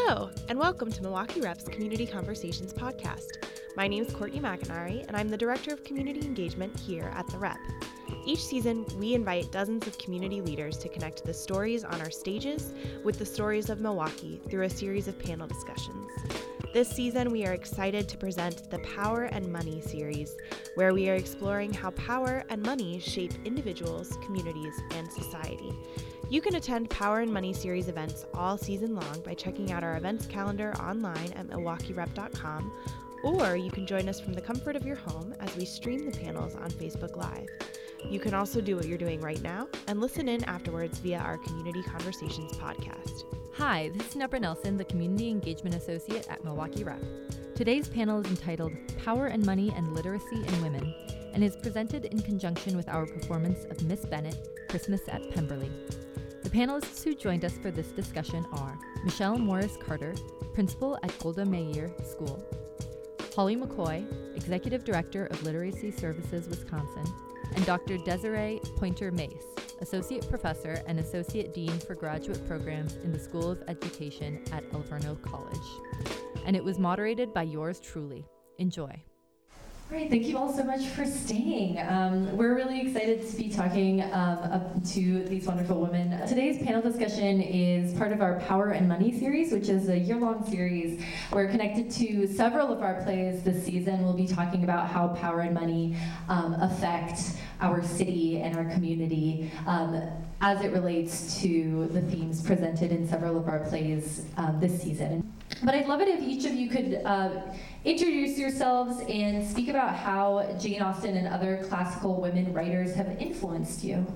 Hello, 0.00 0.30
and 0.48 0.56
welcome 0.56 0.92
to 0.92 1.02
Milwaukee 1.02 1.40
Rep's 1.40 1.64
Community 1.64 2.06
Conversations 2.06 2.72
podcast. 2.72 3.44
My 3.76 3.88
name 3.88 4.04
is 4.04 4.14
Courtney 4.14 4.38
McInerney, 4.38 5.04
and 5.08 5.16
I'm 5.16 5.28
the 5.28 5.36
Director 5.36 5.72
of 5.72 5.82
Community 5.82 6.24
Engagement 6.24 6.78
here 6.78 7.10
at 7.16 7.26
the 7.26 7.36
Rep. 7.36 7.58
Each 8.24 8.42
season, 8.42 8.86
we 8.96 9.14
invite 9.14 9.50
dozens 9.50 9.88
of 9.88 9.98
community 9.98 10.40
leaders 10.40 10.78
to 10.78 10.88
connect 10.88 11.24
the 11.24 11.34
stories 11.34 11.82
on 11.82 12.00
our 12.00 12.12
stages 12.12 12.72
with 13.02 13.18
the 13.18 13.26
stories 13.26 13.70
of 13.70 13.80
Milwaukee 13.80 14.40
through 14.48 14.62
a 14.62 14.70
series 14.70 15.08
of 15.08 15.18
panel 15.18 15.48
discussions. 15.48 16.06
This 16.72 16.88
season, 16.88 17.32
we 17.32 17.44
are 17.44 17.52
excited 17.52 18.08
to 18.08 18.16
present 18.16 18.70
the 18.70 18.78
Power 18.78 19.24
and 19.24 19.52
Money 19.52 19.80
series, 19.80 20.36
where 20.76 20.94
we 20.94 21.10
are 21.10 21.16
exploring 21.16 21.72
how 21.72 21.90
power 21.90 22.44
and 22.50 22.62
money 22.62 23.00
shape 23.00 23.32
individuals, 23.44 24.16
communities, 24.22 24.74
and 24.92 25.10
society. 25.10 25.72
You 26.30 26.42
can 26.42 26.56
attend 26.56 26.90
Power 26.90 27.20
and 27.20 27.32
Money 27.32 27.54
series 27.54 27.88
events 27.88 28.26
all 28.34 28.58
season 28.58 28.94
long 28.94 29.22
by 29.24 29.32
checking 29.32 29.72
out 29.72 29.82
our 29.82 29.96
events 29.96 30.26
calendar 30.26 30.74
online 30.74 31.32
at 31.32 31.46
milwaukeerep.com, 31.48 32.72
or 33.24 33.56
you 33.56 33.70
can 33.70 33.86
join 33.86 34.10
us 34.10 34.20
from 34.20 34.34
the 34.34 34.40
comfort 34.42 34.76
of 34.76 34.84
your 34.84 34.96
home 34.96 35.34
as 35.40 35.56
we 35.56 35.64
stream 35.64 36.04
the 36.04 36.18
panels 36.18 36.54
on 36.54 36.70
Facebook 36.70 37.16
Live. 37.16 37.48
You 38.04 38.20
can 38.20 38.34
also 38.34 38.60
do 38.60 38.76
what 38.76 38.86
you're 38.86 38.98
doing 38.98 39.22
right 39.22 39.40
now 39.42 39.68
and 39.86 40.02
listen 40.02 40.28
in 40.28 40.44
afterwards 40.44 40.98
via 40.98 41.16
our 41.16 41.38
Community 41.38 41.82
Conversations 41.82 42.52
podcast. 42.52 43.24
Hi, 43.54 43.90
this 43.94 44.08
is 44.08 44.14
Nadra 44.14 44.42
Nelson, 44.42 44.76
the 44.76 44.84
Community 44.84 45.30
Engagement 45.30 45.76
Associate 45.76 46.28
at 46.28 46.44
Milwaukee 46.44 46.84
Rep. 46.84 47.02
Today's 47.54 47.88
panel 47.88 48.20
is 48.20 48.26
entitled 48.26 48.74
Power 49.02 49.28
and 49.28 49.44
Money 49.46 49.72
and 49.74 49.94
Literacy 49.94 50.46
in 50.46 50.62
Women 50.62 50.94
and 51.32 51.42
is 51.42 51.56
presented 51.56 52.04
in 52.04 52.20
conjunction 52.20 52.76
with 52.76 52.88
our 52.90 53.06
performance 53.06 53.64
of 53.64 53.82
Miss 53.84 54.04
Bennet, 54.04 54.36
Christmas 54.68 55.00
at 55.08 55.30
Pemberley. 55.30 55.70
Panelists 56.58 57.04
who 57.04 57.14
joined 57.14 57.44
us 57.44 57.56
for 57.56 57.70
this 57.70 57.92
discussion 57.92 58.44
are 58.54 58.76
Michelle 59.04 59.38
Morris 59.38 59.76
Carter, 59.76 60.12
Principal 60.54 60.98
at 61.04 61.16
Golda 61.20 61.44
Meir 61.44 61.88
School, 62.02 62.44
Holly 63.36 63.54
McCoy, 63.54 64.04
Executive 64.36 64.82
Director 64.82 65.26
of 65.26 65.40
Literacy 65.44 65.92
Services 65.92 66.48
Wisconsin, 66.48 67.04
and 67.54 67.64
Dr. 67.64 67.96
Desiree 67.98 68.60
Pointer 68.76 69.12
Mace, 69.12 69.44
Associate 69.82 70.28
Professor 70.28 70.82
and 70.88 70.98
Associate 70.98 71.54
Dean 71.54 71.78
for 71.78 71.94
Graduate 71.94 72.44
Programs 72.48 72.96
in 73.04 73.12
the 73.12 73.20
School 73.20 73.52
of 73.52 73.62
Education 73.68 74.42
at 74.50 74.68
Alverno 74.72 75.22
College. 75.22 76.10
And 76.44 76.56
it 76.56 76.64
was 76.64 76.80
moderated 76.80 77.32
by 77.32 77.44
yours 77.44 77.78
truly. 77.78 78.26
Enjoy. 78.58 79.00
Great, 79.88 80.10
thank 80.10 80.26
you 80.26 80.36
all 80.36 80.54
so 80.54 80.62
much 80.62 80.84
for 80.88 81.06
staying. 81.06 81.78
Um, 81.78 82.36
we're 82.36 82.54
really 82.54 82.82
excited 82.82 83.26
to 83.26 83.36
be 83.38 83.48
talking 83.48 84.02
um, 84.12 84.82
to 84.90 85.24
these 85.24 85.46
wonderful 85.46 85.80
women. 85.80 86.28
Today's 86.28 86.62
panel 86.62 86.82
discussion 86.82 87.40
is 87.40 87.94
part 87.94 88.12
of 88.12 88.20
our 88.20 88.38
Power 88.40 88.72
and 88.72 88.86
Money 88.86 89.18
series, 89.18 89.50
which 89.50 89.70
is 89.70 89.88
a 89.88 89.98
year 89.98 90.16
long 90.16 90.44
series. 90.46 91.02
We're 91.32 91.48
connected 91.48 91.90
to 91.92 92.26
several 92.26 92.70
of 92.70 92.82
our 92.82 93.02
plays 93.02 93.42
this 93.42 93.64
season. 93.64 94.04
We'll 94.04 94.12
be 94.12 94.26
talking 94.26 94.62
about 94.62 94.88
how 94.88 95.08
power 95.08 95.40
and 95.40 95.54
money 95.54 95.96
um, 96.28 96.52
affect 96.60 97.20
our 97.62 97.82
city 97.82 98.42
and 98.42 98.58
our 98.58 98.66
community 98.66 99.50
um, 99.66 100.02
as 100.40 100.60
it 100.62 100.72
relates 100.72 101.40
to 101.40 101.88
the 101.92 102.00
themes 102.02 102.42
presented 102.42 102.92
in 102.92 103.08
several 103.08 103.36
of 103.36 103.48
our 103.48 103.60
plays 103.60 104.24
um, 104.36 104.60
this 104.60 104.80
season. 104.82 105.32
But 105.64 105.74
I'd 105.74 105.88
love 105.88 106.00
it 106.00 106.08
if 106.08 106.20
each 106.22 106.44
of 106.44 106.54
you 106.54 106.68
could 106.68 107.00
uh, 107.04 107.30
introduce 107.84 108.38
yourselves 108.38 109.02
and 109.08 109.44
speak 109.44 109.68
about 109.68 109.96
how 109.96 110.56
Jane 110.60 110.80
Austen 110.80 111.16
and 111.16 111.26
other 111.26 111.64
classical 111.68 112.20
women 112.20 112.52
writers 112.52 112.94
have 112.94 113.08
influenced 113.20 113.82
you. 113.82 114.06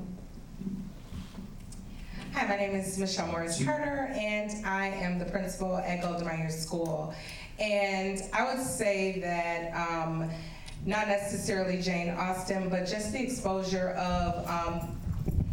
Hi, 2.35 2.47
my 2.47 2.57
name 2.57 2.77
is 2.77 2.97
Michelle 2.99 3.27
Morris 3.27 3.59
Turner, 3.59 4.13
and 4.15 4.65
I 4.65 4.87
am 4.87 5.19
the 5.19 5.25
principal 5.25 5.77
at 5.79 6.03
Golda 6.03 6.25
Meir 6.25 6.49
School. 6.49 7.13
And 7.59 8.23
I 8.33 8.45
would 8.45 8.65
say 8.65 9.21
that 9.21 9.75
um, 9.75 10.31
not 10.87 11.09
necessarily 11.09 11.83
Jane 11.83 12.11
Austen, 12.11 12.69
but 12.69 12.87
just 12.87 13.13
the 13.13 13.23
exposure 13.23 13.91
of 13.91 14.49
um, 14.49 15.02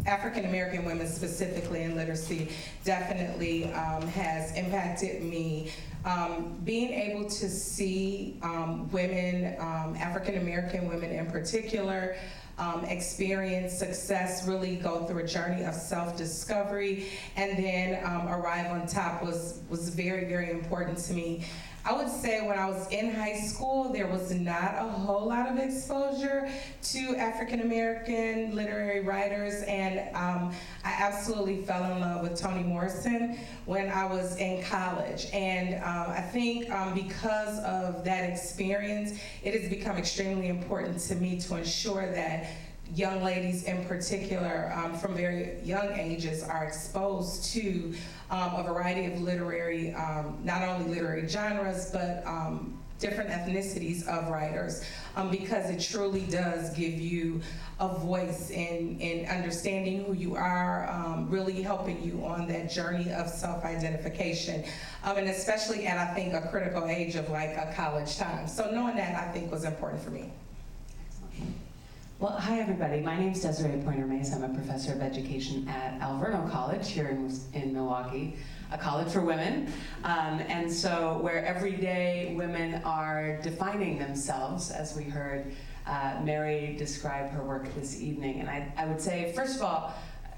African 0.06 0.44
American 0.46 0.84
women 0.84 1.06
specifically 1.06 1.82
in 1.82 1.96
literacy 1.96 2.48
definitely 2.84 3.72
um, 3.72 4.06
has 4.08 4.54
impacted 4.56 5.22
me. 5.22 5.70
Um, 6.04 6.58
being 6.64 6.92
able 6.92 7.28
to 7.28 7.48
see 7.50 8.38
um, 8.42 8.90
women, 8.90 9.56
um, 9.60 9.96
African 9.96 10.38
American 10.38 10.88
women 10.88 11.10
in 11.10 11.26
particular, 11.26 12.16
um, 12.58 12.84
experience 12.84 13.76
success, 13.76 14.46
really 14.46 14.76
go 14.76 15.04
through 15.04 15.24
a 15.24 15.26
journey 15.26 15.64
of 15.64 15.74
self-discovery, 15.74 17.06
and 17.36 17.58
then 17.58 18.04
um, 18.04 18.28
arrive 18.28 18.70
on 18.70 18.86
top 18.86 19.22
was 19.22 19.60
was 19.68 19.90
very 19.90 20.24
very 20.24 20.50
important 20.50 20.96
to 20.98 21.12
me. 21.12 21.44
I 21.82 21.94
would 21.94 22.10
say 22.10 22.46
when 22.46 22.58
I 22.58 22.68
was 22.68 22.88
in 22.90 23.14
high 23.14 23.38
school, 23.40 23.90
there 23.90 24.06
was 24.06 24.30
not 24.32 24.74
a 24.76 24.84
whole 24.84 25.26
lot 25.28 25.48
of 25.50 25.58
exposure 25.58 26.50
to 26.82 27.16
African 27.16 27.62
American 27.62 28.54
literary 28.54 29.00
writers, 29.00 29.62
and 29.62 30.14
um, 30.14 30.52
I 30.84 30.92
absolutely 31.00 31.62
fell 31.62 31.90
in 31.90 32.00
love 32.00 32.22
with 32.22 32.38
Toni 32.38 32.62
Morrison 32.62 33.38
when 33.64 33.88
I 33.88 34.04
was 34.04 34.36
in 34.36 34.62
college. 34.64 35.26
And 35.32 35.76
um, 35.76 36.10
I 36.10 36.20
think 36.20 36.70
um, 36.70 36.92
because 36.92 37.58
of 37.60 38.04
that 38.04 38.28
experience, 38.28 39.18
it 39.42 39.58
has 39.58 39.70
become 39.70 39.96
extremely 39.96 40.48
important 40.48 40.98
to 41.00 41.14
me 41.14 41.40
to 41.40 41.56
ensure 41.56 42.12
that 42.12 42.46
young 42.94 43.22
ladies 43.22 43.64
in 43.64 43.84
particular 43.84 44.72
um, 44.74 44.96
from 44.96 45.14
very 45.14 45.58
young 45.62 45.92
ages 45.92 46.42
are 46.42 46.64
exposed 46.64 47.44
to 47.52 47.94
um, 48.30 48.54
a 48.56 48.62
variety 48.62 49.12
of 49.12 49.20
literary, 49.20 49.94
um, 49.94 50.38
not 50.42 50.62
only 50.62 50.88
literary 50.94 51.28
genres, 51.28 51.90
but 51.92 52.22
um, 52.26 52.76
different 52.98 53.30
ethnicities 53.30 54.06
of 54.06 54.28
writers 54.28 54.84
um, 55.16 55.30
because 55.30 55.70
it 55.70 55.80
truly 55.80 56.20
does 56.22 56.70
give 56.76 56.92
you 56.92 57.40
a 57.80 57.88
voice 57.98 58.50
in, 58.50 59.00
in 59.00 59.26
understanding 59.26 60.04
who 60.04 60.12
you 60.12 60.36
are, 60.36 60.86
um, 60.90 61.28
really 61.30 61.62
helping 61.62 62.02
you 62.02 62.22
on 62.24 62.46
that 62.46 62.70
journey 62.70 63.10
of 63.12 63.26
self-identification, 63.26 64.62
and 65.04 65.28
especially 65.28 65.86
at, 65.86 65.96
I 65.96 66.14
think, 66.14 66.34
a 66.34 66.46
critical 66.48 66.84
age 66.84 67.14
of 67.14 67.30
like 67.30 67.56
a 67.56 67.72
college 67.74 68.18
time. 68.18 68.46
So 68.46 68.70
knowing 68.70 68.96
that, 68.96 69.18
I 69.18 69.32
think, 69.32 69.50
was 69.50 69.64
important 69.64 70.02
for 70.02 70.10
me. 70.10 70.30
Well, 72.20 72.32
hi 72.32 72.60
everybody. 72.60 73.00
My 73.00 73.18
name 73.18 73.32
is 73.32 73.40
Desiree 73.40 73.80
Pointer 73.80 74.06
Mace. 74.06 74.34
I'm 74.34 74.44
a 74.44 74.50
professor 74.50 74.92
of 74.92 75.00
education 75.00 75.66
at 75.66 75.98
Alverno 76.00 76.50
College 76.50 76.90
here 76.90 77.08
in, 77.08 77.34
in 77.54 77.72
Milwaukee, 77.72 78.36
a 78.70 78.76
college 78.76 79.10
for 79.10 79.22
women. 79.22 79.72
Um, 80.04 80.40
and 80.40 80.70
so, 80.70 81.16
where 81.22 81.42
every 81.42 81.72
day 81.72 82.34
women 82.36 82.82
are 82.84 83.40
defining 83.40 83.98
themselves, 83.98 84.70
as 84.70 84.94
we 84.94 85.04
heard 85.04 85.54
uh, 85.86 86.20
Mary 86.22 86.76
describe 86.78 87.30
her 87.30 87.42
work 87.42 87.74
this 87.74 87.98
evening. 88.02 88.40
And 88.40 88.50
I, 88.50 88.70
I 88.76 88.84
would 88.84 89.00
say, 89.00 89.32
first 89.34 89.56
of 89.56 89.62
all, 89.62 89.94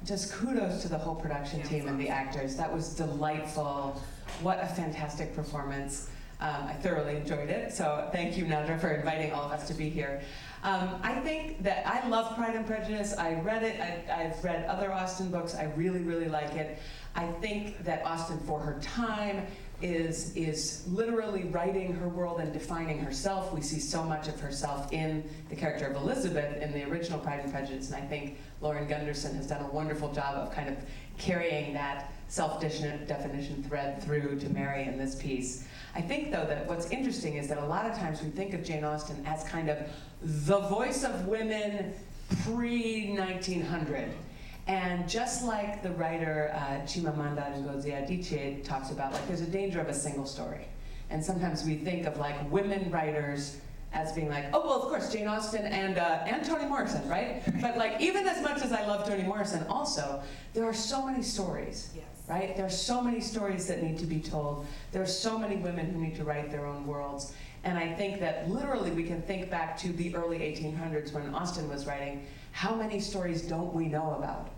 just 0.07 0.33
kudos 0.33 0.83
to 0.83 0.89
the 0.89 0.99
whole 0.99 1.17
production 1.17 1.63
team 1.65 1.89
and 1.89 1.99
the 1.99 2.09
actors. 2.09 2.55
That 2.55 2.73
was 2.73 2.95
delightful. 2.95 4.01
What 4.41 4.63
a 4.63 4.69
fantastic 4.69 5.35
performance. 5.35 6.09
Um, 6.39 6.65
I 6.65 6.75
thoroughly 6.75 7.17
enjoyed 7.17 7.51
it. 7.51 7.73
So, 7.73 8.09
thank 8.13 8.37
you, 8.37 8.45
Nadra, 8.45 8.81
for 8.81 8.91
inviting 8.91 9.33
all 9.33 9.47
of 9.47 9.51
us 9.51 9.67
to 9.67 9.75
be 9.75 9.89
here. 9.89 10.23
Um, 10.63 11.01
I 11.03 11.15
think 11.15 11.65
that 11.65 11.87
I 11.89 12.07
love 12.07 12.37
Pride 12.37 12.55
and 12.55 12.65
Prejudice. 12.65 13.15
I 13.19 13.35
read 13.35 13.65
it. 13.65 13.81
I, 13.81 14.23
have 14.23 14.45
read 14.45 14.65
other 14.67 14.93
Austen 14.93 15.29
books. 15.29 15.57
I 15.57 15.65
really, 15.75 16.01
really 16.01 16.29
like 16.29 16.55
it. 16.55 16.79
I 17.17 17.27
think 17.41 17.83
that 17.85 18.05
Austen, 18.07 18.39
for 18.41 18.61
her 18.61 18.79
time, 18.81 19.47
is 19.83 20.33
is 20.37 20.85
literally 20.87 21.45
writing 21.45 21.93
her 21.93 22.09
world 22.09 22.39
and 22.39 22.53
defining 22.53 23.01
herself. 23.01 23.53
We 23.53 23.61
see 23.61 23.81
so 23.81 24.05
much 24.05 24.29
of 24.29 24.39
herself 24.39 24.93
in 24.93 25.29
the 25.49 25.57
character 25.57 25.89
of 25.89 25.97
Elizabeth 25.97 26.63
in 26.63 26.73
the 26.73 26.85
original 26.85 27.19
Pride 27.19 27.41
and 27.41 27.53
Prejudice, 27.53 27.91
and 27.91 28.01
I 28.01 28.07
think 28.07 28.39
Lauren 28.61 28.87
Gunderson 28.87 29.35
has 29.35 29.49
done 29.49 29.65
a 29.65 29.69
wonderful 29.69 30.13
job 30.13 30.37
of 30.37 30.55
kind 30.55 30.69
of 30.69 30.77
carrying 31.19 31.75
that 31.75 32.13
self-definition 32.33 33.63
thread 33.63 34.03
through 34.03 34.39
to 34.39 34.49
Mary 34.49 34.85
in 34.85 34.97
this 34.97 35.15
piece. 35.17 35.67
I 35.95 36.01
think, 36.01 36.31
though, 36.31 36.47
that 36.47 36.67
what's 36.67 36.89
interesting 36.91 37.37
is 37.37 37.47
that 37.49 37.59
a 37.59 37.67
lot 37.67 37.85
of 37.85 37.95
times 37.95 38.23
we 38.23 38.31
think 38.31 38.55
of 38.55 38.65
Jane 38.65 38.85
Austen 38.85 39.23
as 39.27 39.45
kind 39.45 39.69
of 39.69 39.77
the 40.23 40.61
voice 40.61 41.05
of 41.05 41.27
women 41.27 41.93
pre 42.43 43.15
1900. 43.15 44.09
And 44.67 45.07
just 45.07 45.45
like 45.45 45.83
the 45.83 45.91
writer 45.91 46.51
uh, 46.55 46.87
Chimamanda 46.87 47.53
Ngozi 47.63 47.93
Adichie 47.93 48.65
talks 48.65 48.91
about, 48.91 49.13
like 49.13 49.29
there's 49.29 49.43
a 49.43 49.47
danger 49.47 49.83
of 49.83 49.89
a 49.89 49.95
single 49.95 50.25
story. 50.25 50.69
And 51.11 51.23
sometimes 51.23 51.65
we 51.65 51.75
think 51.75 52.07
of 52.07 52.17
like 52.17 52.51
women 52.51 52.91
writers 52.91 53.59
as 53.93 54.11
being 54.13 54.31
like, 54.31 54.47
oh 54.55 54.65
well, 54.65 54.83
of 54.83 54.89
course 54.89 55.13
Jane 55.13 55.29
Austen 55.29 55.67
and 55.67 55.99
uh, 55.99 56.25
and 56.27 56.43
Toni 56.47 56.65
Morrison, 56.65 57.07
right? 57.11 57.43
But 57.61 57.77
like 57.77 58.01
even 58.01 58.27
as 58.27 58.43
much 58.43 58.63
as 58.63 58.73
I 58.73 58.87
love 58.87 59.07
Toni 59.07 59.25
Morrison, 59.25 59.67
also 59.67 60.23
there 60.55 60.65
are 60.65 60.73
so 60.73 61.05
many 61.05 61.23
stories. 61.23 61.91
Yes. 61.95 62.12
Right? 62.29 62.57
There 62.57 62.67
are 62.67 62.71
so 62.71 63.03
many 63.03 63.21
stories 63.21 63.67
that 63.67 63.83
need 63.83 63.99
to 63.99 64.07
be 64.07 64.21
told. 64.21 64.67
There 64.93 65.03
are 65.03 65.07
so 65.07 65.39
many 65.39 65.57
women 65.57 65.91
who 65.93 66.01
need 66.01 66.17
to 66.17 66.25
write 66.25 66.51
their 66.51 66.67
own 66.67 66.87
worlds. 66.87 67.35
And 67.65 67.77
I 67.77 67.93
think 67.95 68.21
that 68.21 68.49
literally 68.49 68.91
we 68.91 69.05
can 69.05 69.23
think 69.23 69.51
back 69.51 69.77
to 69.79 69.93
the 69.93 70.15
early 70.15 70.39
1800s 70.39 71.13
when 71.13 71.35
Austen 71.35 71.69
was 71.69 71.87
writing, 71.87 72.27
how 72.53 72.75
many 72.75 73.01
stories 73.01 73.43
don't 73.43 73.75
we 73.75 73.87
know 73.87 74.15
about? 74.19 74.51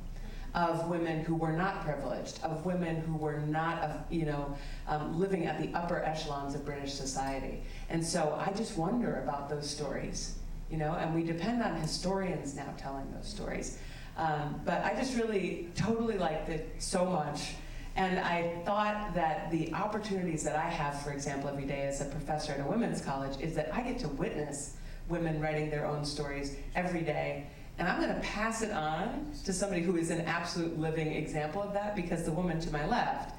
of 0.55 0.89
women 0.89 1.25
who 1.25 1.35
were 1.35 1.53
not 1.53 1.85
privileged, 1.85 2.41
of 2.45 2.65
women 2.65 2.97
who 2.97 3.17
were 3.17 3.41
not, 3.41 3.83
of, 3.83 3.97
you 4.09 4.25
know, 4.25 4.57
um, 4.87 5.19
living 5.19 5.47
at 5.47 5.61
the 5.61 5.77
upper 5.77 6.03
echelons 6.05 6.55
of 6.55 6.65
British 6.65 6.93
society. 6.93 7.61
And 7.91 8.05
so 8.05 8.41
I 8.41 8.53
just 8.53 8.79
wonder 8.79 9.21
about 9.23 9.49
those 9.49 9.69
stories, 9.69 10.37
you 10.71 10.77
know, 10.77 10.93
and 10.93 11.13
we 11.13 11.25
depend 11.25 11.63
on 11.63 11.75
historians 11.75 12.55
now 12.55 12.73
telling 12.79 13.13
those 13.13 13.27
stories. 13.27 13.79
Um, 14.17 14.61
but 14.65 14.85
I 14.85 14.95
just 14.95 15.17
really 15.17 15.69
totally 15.75 16.19
liked 16.19 16.49
it 16.49 16.75
so 16.79 17.05
much. 17.05 17.55
And 17.97 18.19
I 18.19 18.61
thought 18.65 19.15
that 19.15 19.51
the 19.51 19.73
opportunities 19.73 20.43
that 20.45 20.57
I 20.57 20.69
have, 20.69 21.01
for 21.03 21.13
example, 21.13 21.49
every 21.49 21.65
day 21.65 21.83
as 21.83 22.01
a 22.01 22.07
professor 22.07 22.53
at 22.53 22.61
a 22.61 22.65
women's 22.65 23.01
college, 23.01 23.41
is 23.41 23.55
that 23.55 23.73
I 23.73 23.83
get 23.83 23.99
to 24.01 24.09
witness 24.09 24.77
women 25.09 25.41
writing 25.41 25.71
their 25.71 25.87
own 25.87 26.05
stories 26.05 26.57
every 26.75 27.03
day. 27.03 27.47
And 27.79 27.89
I'm 27.89 28.01
going 28.01 28.15
to 28.15 28.21
pass 28.21 28.63
it 28.63 28.71
on 28.71 29.33
to 29.45 29.53
somebody 29.53 29.83
who 29.83 29.97
is 29.97 30.11
an 30.11 30.23
absolute 30.23 30.79
living 30.79 31.13
example 31.13 31.63
of 31.63 31.73
that 31.75 31.95
because 31.97 32.25
the 32.25 32.33
woman 32.33 32.61
to 32.61 32.71
my 32.73 32.87
left 32.87 33.35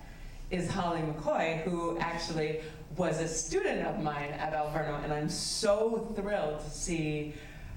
is 0.51 0.69
Holly 0.69 1.01
McCoy, 1.01 1.61
who 1.63 1.97
actually 1.99 2.61
was 2.97 3.19
a 3.19 3.27
student 3.27 3.85
of 3.87 4.01
mine 4.01 4.31
at 4.31 4.53
Alverno. 4.53 5.03
And 5.03 5.11
I'm 5.11 5.29
so 5.29 6.13
thrilled 6.15 6.59
to 6.61 6.69
see 6.69 7.33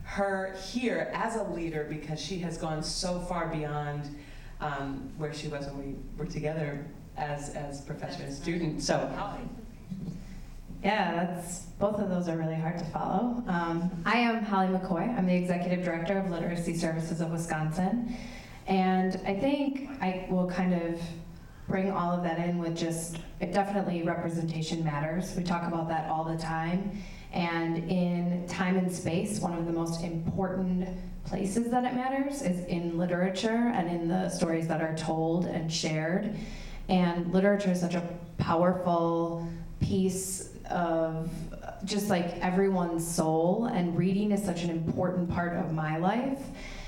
her 0.09 0.57
here 0.73 1.11
as 1.13 1.37
a 1.37 1.43
leader 1.45 1.87
because 1.89 2.19
she 2.19 2.39
has 2.39 2.57
gone 2.57 2.83
so 2.83 3.21
far 3.21 3.49
beyond 3.49 4.17
um, 4.59 5.13
where 5.19 5.35
she 5.35 5.49
was 5.49 5.67
when 5.67 5.79
we 5.79 5.95
were 6.17 6.25
together 6.25 6.83
as, 7.19 7.51
as 7.51 7.83
professor 7.83 8.23
and 8.23 8.33
student. 8.33 8.83
So, 8.83 8.95
yeah, 10.83 11.27
that's 11.27 11.67
both 11.79 11.99
of 12.01 12.09
those 12.09 12.27
are 12.27 12.39
really 12.39 12.55
hard 12.55 12.79
to 12.79 12.85
follow. 12.87 13.45
Um, 13.49 13.91
I 14.07 14.17
am 14.17 14.43
Holly 14.43 14.69
McCoy. 14.69 15.15
I'm 15.17 15.27
the 15.27 15.37
executive 15.37 15.85
director 15.85 16.17
of 16.17 16.31
Literacy 16.31 16.75
Services 16.75 17.21
of 17.21 17.31
Wisconsin, 17.31 18.17
and 18.67 19.21
I 19.27 19.35
think 19.35 19.91
I 20.01 20.27
will 20.31 20.49
kind 20.49 20.73
of 20.73 20.99
bring 21.69 21.91
all 21.91 22.11
of 22.13 22.23
that 22.23 22.39
in 22.39 22.57
with 22.57 22.75
just 22.75 23.19
it 23.41 23.53
definitely 23.53 24.03
representation 24.03 24.83
matters. 24.83 25.35
We 25.37 25.45
talk 25.45 25.69
about 25.69 25.87
that 25.89 26.09
all 26.09 26.25
the 26.25 26.39
time, 26.39 26.99
and 27.33 27.79
in 27.91 28.47
time 28.49 28.77
and 28.77 28.91
space, 28.91 29.41
one 29.41 29.53
of 29.53 29.67
the 29.67 29.73
most 29.73 30.03
important 30.03 30.89
places 31.25 31.71
that 31.71 31.85
it 31.85 31.95
matters 31.95 32.43
is 32.43 32.65
in 32.67 32.97
literature 32.97 33.71
and 33.75 33.89
in 33.89 34.09
the 34.09 34.29
stories 34.31 34.67
that 34.69 34.81
are 34.81 34.97
told 34.97 35.45
and 35.45 35.71
shared. 35.71 36.35
And 36.89 37.33
literature 37.33 37.71
is 37.71 37.81
such 37.81 37.95
a 37.95 38.09
powerful 38.39 39.47
piece 39.81 40.51
of 40.71 41.31
just 41.85 42.09
like 42.09 42.39
everyone's 42.41 43.07
soul, 43.07 43.67
and 43.67 43.97
reading 43.97 44.33
is 44.33 44.43
such 44.43 44.63
an 44.63 44.71
important 44.71 45.31
part 45.31 45.57
of 45.57 45.73
my 45.73 45.97
life. 45.99 46.41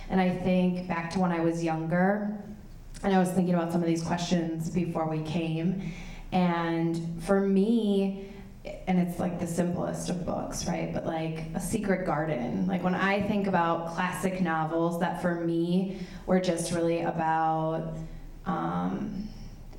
And 0.09 0.21
I 0.21 0.31
think 0.31 0.89
back 0.89 1.11
to 1.11 1.21
when 1.21 1.31
I 1.31 1.41
was 1.41 1.63
younger, 1.63 2.37
and 3.03 3.15
I 3.15 3.19
was 3.19 3.31
thinking 3.31 3.55
about 3.55 3.73
some 3.73 3.81
of 3.81 3.87
these 3.87 4.03
questions 4.03 4.69
before 4.69 5.09
we 5.09 5.23
came. 5.23 5.93
And 6.33 7.23
for 7.23 7.41
me, 7.41 8.27
and 8.65 8.99
it's 8.99 9.19
like 9.19 9.39
the 9.41 9.47
simplest 9.47 10.11
of 10.11 10.27
books, 10.27 10.67
right? 10.67 10.93
But 10.93 11.07
like 11.07 11.47
A 11.55 11.61
Secret 11.61 12.05
Garden. 12.05 12.67
Like 12.67 12.83
when 12.83 12.95
I 12.95 13.23
think 13.23 13.47
about 13.47 13.95
classic 13.95 14.41
novels 14.41 15.01
that 15.01 15.23
for 15.23 15.37
me 15.37 16.01
were 16.27 16.41
just 16.41 16.73
really 16.73 17.03
about 17.03 17.97
um, 18.47 19.29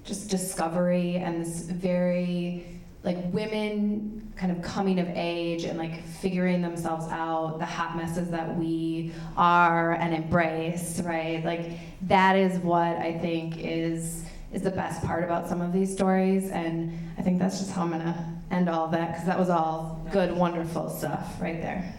just 0.04 0.30
discovery 0.30 1.18
and 1.18 1.46
this 1.46 1.62
very 1.64 2.66
like 3.04 3.18
women 3.34 4.32
kind 4.36 4.52
of 4.52 4.64
coming 4.64 5.00
of 5.00 5.08
age 5.10 5.64
and 5.64 5.78
like 5.78 6.04
figuring 6.04 6.62
themselves 6.62 7.08
out, 7.12 7.60
the 7.60 7.66
hot 7.66 7.96
messes 7.96 8.30
that 8.30 8.56
we 8.58 9.12
are 9.38 9.94
and 9.94 10.14
embrace, 10.14 11.00
right? 11.02 11.44
Like 11.46 11.72
that 12.04 12.36
is 12.36 12.58
what 12.60 12.98
I 12.98 13.18
think 13.20 13.58
is 13.60 14.26
is 14.52 14.64
the 14.64 14.72
best 14.72 15.02
part 15.06 15.24
about 15.24 15.48
some 15.48 15.62
of 15.62 15.72
these 15.72 15.94
stories 15.94 16.50
and 16.50 16.92
I 17.18 17.22
think 17.22 17.40
that's 17.40 17.60
just 17.60 17.72
how 17.72 17.84
I'm 17.84 17.92
gonna 17.92 18.41
end 18.52 18.70
all 18.70 18.88
that 18.90 19.12
because 19.12 19.26
that 19.26 19.40
was 19.40 19.50
all 19.50 20.06
good, 20.12 20.32
wonderful 20.32 20.90
stuff 20.90 21.42
right 21.42 21.62
there. 21.62 21.96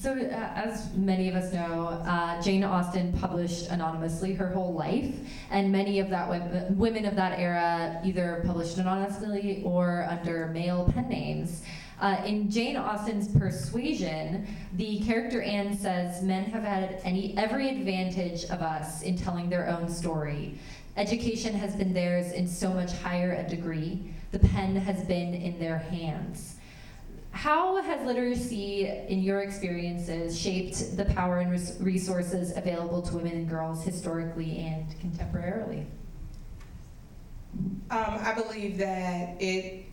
So, 0.00 0.12
uh, 0.12 0.52
as 0.54 0.94
many 0.94 1.28
of 1.28 1.34
us 1.34 1.52
know, 1.52 1.88
uh, 2.06 2.40
Jane 2.40 2.62
Austen 2.62 3.12
published 3.18 3.68
anonymously 3.68 4.32
her 4.34 4.48
whole 4.48 4.72
life, 4.72 5.12
and 5.50 5.72
many 5.72 5.98
of 5.98 6.08
that 6.10 6.70
women 6.70 7.04
of 7.04 7.16
that 7.16 7.36
era 7.36 8.00
either 8.04 8.44
published 8.46 8.78
anonymously 8.78 9.60
or 9.64 10.06
under 10.08 10.46
male 10.54 10.88
pen 10.94 11.08
names. 11.08 11.62
Uh, 12.00 12.22
in 12.24 12.48
Jane 12.48 12.76
Austen's 12.76 13.26
Persuasion, 13.26 14.46
the 14.74 15.00
character 15.00 15.42
Anne 15.42 15.76
says 15.76 16.22
men 16.22 16.44
have 16.44 16.62
had 16.62 17.00
any 17.02 17.36
every 17.36 17.68
advantage 17.68 18.44
of 18.44 18.62
us 18.62 19.02
in 19.02 19.18
telling 19.18 19.50
their 19.50 19.68
own 19.68 19.88
story. 19.88 20.58
Education 20.96 21.54
has 21.54 21.74
been 21.74 21.92
theirs 21.92 22.32
in 22.32 22.46
so 22.46 22.72
much 22.72 22.92
higher 22.92 23.32
a 23.32 23.48
degree. 23.48 24.12
The 24.30 24.38
pen 24.38 24.76
has 24.76 25.04
been 25.06 25.34
in 25.34 25.58
their 25.58 25.78
hands. 25.78 26.56
How 27.32 27.80
has 27.82 28.06
literacy, 28.06 28.86
in 28.86 29.22
your 29.22 29.40
experiences, 29.40 30.38
shaped 30.38 30.96
the 30.96 31.04
power 31.04 31.38
and 31.38 31.50
res- 31.50 31.76
resources 31.80 32.56
available 32.56 33.02
to 33.02 33.16
women 33.16 33.32
and 33.32 33.48
girls 33.48 33.84
historically 33.84 34.58
and 34.58 34.86
contemporarily? 35.00 35.84
Um, 37.90 38.18
I 38.20 38.34
believe 38.34 38.78
that 38.78 39.40
it, 39.40 39.84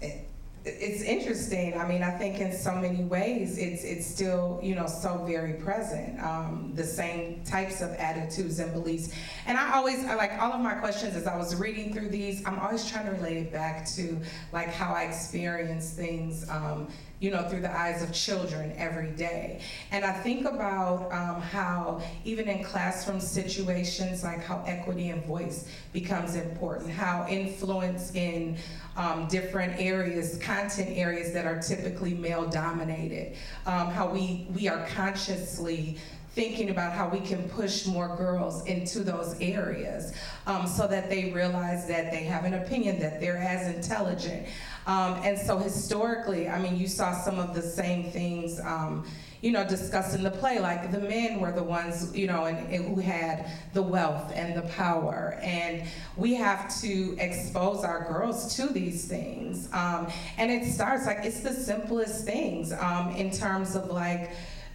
it 0.00 0.28
it's 0.64 1.02
interesting. 1.02 1.76
I 1.78 1.86
mean, 1.86 2.02
I 2.02 2.10
think 2.10 2.38
in 2.38 2.52
so 2.52 2.74
many 2.74 3.02
ways, 3.04 3.58
it's 3.58 3.82
it's 3.82 4.06
still 4.06 4.60
you 4.62 4.74
know 4.74 4.86
so 4.86 5.24
very 5.26 5.54
present. 5.54 6.20
Um, 6.20 6.72
the 6.74 6.84
same 6.84 7.42
types 7.44 7.80
of 7.80 7.90
attitudes 7.92 8.58
and 8.60 8.72
beliefs, 8.72 9.12
and 9.46 9.58
I 9.58 9.74
always 9.74 10.04
I 10.04 10.14
like 10.14 10.32
all 10.40 10.52
of 10.52 10.60
my 10.60 10.74
questions 10.74 11.16
as 11.16 11.26
I 11.26 11.36
was 11.36 11.56
reading 11.56 11.92
through 11.92 12.10
these. 12.10 12.46
I'm 12.46 12.58
always 12.60 12.88
trying 12.88 13.06
to 13.06 13.12
relate 13.12 13.38
it 13.38 13.52
back 13.52 13.86
to 13.96 14.20
like 14.52 14.68
how 14.68 14.92
I 14.94 15.04
experience 15.04 15.90
things. 15.90 16.48
Um, 16.48 16.88
you 17.22 17.30
know, 17.30 17.48
through 17.48 17.60
the 17.60 17.72
eyes 17.72 18.02
of 18.02 18.12
children 18.12 18.74
every 18.76 19.10
day. 19.12 19.60
And 19.92 20.04
I 20.04 20.12
think 20.12 20.44
about 20.44 21.04
um, 21.12 21.40
how, 21.40 22.02
even 22.24 22.48
in 22.48 22.64
classroom 22.64 23.20
situations, 23.20 24.24
like 24.24 24.42
how 24.42 24.64
equity 24.66 25.10
and 25.10 25.24
voice 25.24 25.68
becomes 25.92 26.34
important, 26.34 26.90
how 26.90 27.24
influence 27.28 28.12
in 28.16 28.56
um, 28.96 29.28
different 29.28 29.80
areas, 29.80 30.36
content 30.38 30.90
areas 30.90 31.32
that 31.32 31.46
are 31.46 31.62
typically 31.62 32.12
male 32.12 32.50
dominated, 32.50 33.36
um, 33.66 33.86
how 33.86 34.08
we, 34.08 34.48
we 34.52 34.66
are 34.66 34.84
consciously 34.88 35.98
thinking 36.34 36.70
about 36.70 36.92
how 36.92 37.08
we 37.08 37.20
can 37.20 37.48
push 37.50 37.86
more 37.86 38.16
girls 38.16 38.64
into 38.66 39.00
those 39.00 39.36
areas 39.40 40.14
um, 40.46 40.66
so 40.66 40.86
that 40.86 41.10
they 41.10 41.30
realize 41.30 41.86
that 41.86 42.10
they 42.10 42.24
have 42.24 42.44
an 42.44 42.54
opinion, 42.54 42.98
that 43.00 43.20
they're 43.20 43.36
as 43.36 43.74
intelligent. 43.74 44.46
Um, 44.86 45.20
and 45.24 45.38
so 45.38 45.58
historically, 45.58 46.48
I 46.48 46.60
mean, 46.60 46.76
you 46.76 46.88
saw 46.88 47.12
some 47.12 47.38
of 47.38 47.54
the 47.54 47.62
same 47.62 48.10
things. 48.10 48.60
Um, 48.60 49.06
you 49.42 49.50
know, 49.50 49.66
discussed 49.66 50.14
in 50.14 50.22
the 50.22 50.30
play. 50.30 50.60
Like 50.60 50.92
the 50.92 51.00
men 51.00 51.40
were 51.40 51.50
the 51.50 51.64
ones, 51.64 52.16
you 52.16 52.28
know, 52.28 52.44
and, 52.44 52.72
and, 52.72 52.94
who 52.94 53.00
had 53.00 53.50
the 53.74 53.82
wealth 53.82 54.32
and 54.34 54.56
the 54.56 54.62
power. 54.68 55.36
And 55.42 55.82
we 56.16 56.34
have 56.34 56.72
to 56.80 57.16
expose 57.18 57.84
our 57.84 58.04
girls 58.06 58.54
to 58.56 58.68
these 58.68 59.06
things. 59.06 59.68
Um, 59.72 60.06
and 60.38 60.50
it 60.50 60.64
starts 60.64 61.06
like 61.06 61.24
it's 61.24 61.40
the 61.40 61.52
simplest 61.52 62.24
things 62.24 62.72
um, 62.72 63.10
in 63.16 63.30
terms 63.30 63.74
of 63.74 63.90
like. 63.90 64.30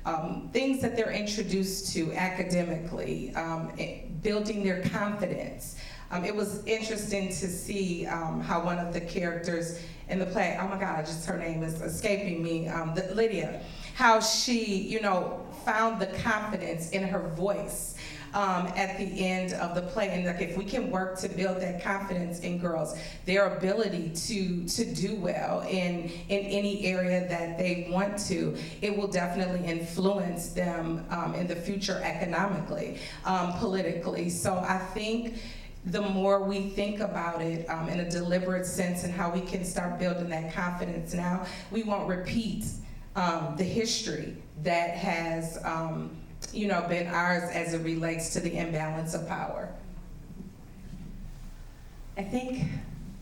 Um, 0.08 0.50
things 0.54 0.82
that 0.84 0.96
they're 0.96 1.12
introduced 1.12 1.92
to 1.94 2.14
academically, 2.14 3.36
um, 3.36 3.74
building 4.22 4.64
their 4.64 4.82
confidence. 4.84 5.76
Um, 6.12 6.24
it 6.24 6.34
was 6.34 6.66
interesting 6.66 7.28
to 7.28 7.48
see 7.50 8.06
um, 8.06 8.40
how 8.40 8.64
one 8.64 8.80
of 8.80 8.94
the 8.94 9.02
characters 9.02 9.82
in 10.08 10.20
the 10.20 10.26
play, 10.26 10.58
oh 10.62 10.68
my 10.70 10.80
God, 10.80 11.06
just 11.06 11.26
her 11.26 11.38
name 11.38 11.62
is 11.62 11.82
escaping 11.82 12.42
me, 12.42 12.70
um, 12.70 12.96
the, 12.96 13.14
Lydia, 13.14 13.62
how 13.96 14.22
she, 14.22 14.78
you 14.78 15.02
know, 15.02 15.46
found 15.66 16.00
the 16.00 16.08
confidence 16.24 16.92
in 16.92 17.04
her 17.04 17.28
voice. 17.36 17.97
Um, 18.34 18.68
at 18.76 18.98
the 18.98 19.26
end 19.26 19.54
of 19.54 19.74
the 19.74 19.82
play. 19.82 20.10
And 20.10 20.26
like 20.26 20.42
if 20.42 20.58
we 20.58 20.66
can 20.66 20.92
work 20.92 21.18
to 21.20 21.30
build 21.30 21.62
that 21.62 21.82
confidence 21.82 22.42
in 22.42 22.60
girls, 22.60 22.96
their 23.26 23.56
ability 23.56 24.12
to 24.28 24.68
to 24.68 24.94
do 24.94 25.16
well 25.16 25.62
in 25.62 26.12
in 26.30 26.46
any 26.46 26.86
area 26.86 27.28
that 27.30 27.58
they 27.58 27.88
want 27.90 28.20
to, 28.28 28.56
it 28.82 28.96
will 28.96 29.08
definitely 29.08 29.66
influence 29.66 30.50
them 30.50 31.06
um, 31.10 31.34
in 31.36 31.48
the 31.48 31.56
future 31.56 32.00
economically, 32.04 33.00
um, 33.26 33.54
politically. 33.54 34.30
So 34.30 34.54
I 34.56 34.78
think 34.78 35.40
the 35.86 36.02
more 36.02 36.44
we 36.44 36.70
think 36.70 37.00
about 37.00 37.42
it 37.42 37.68
um, 37.70 37.88
in 37.88 38.02
a 38.02 38.10
deliberate 38.10 38.66
sense 38.66 39.04
and 39.04 39.14
how 39.14 39.32
we 39.32 39.42
can 39.42 39.64
start 39.64 39.98
building 39.98 40.30
that 40.30 40.54
confidence 40.54 41.14
now, 41.14 41.46
we 41.72 41.84
won't 41.84 42.08
repeat 42.10 42.66
um, 43.16 43.56
the 43.58 43.64
history 43.64 44.36
that 44.64 44.92
has, 44.92 45.58
um, 45.64 46.16
you 46.54 46.68
know, 46.68 46.86
been 46.88 47.08
ours 47.08 47.50
as 47.52 47.74
it 47.74 47.80
relates 47.84 48.32
to 48.34 48.40
the 48.40 48.58
imbalance 48.58 49.14
of 49.14 49.28
power. 49.28 49.70
I 52.18 52.24
think, 52.24 52.64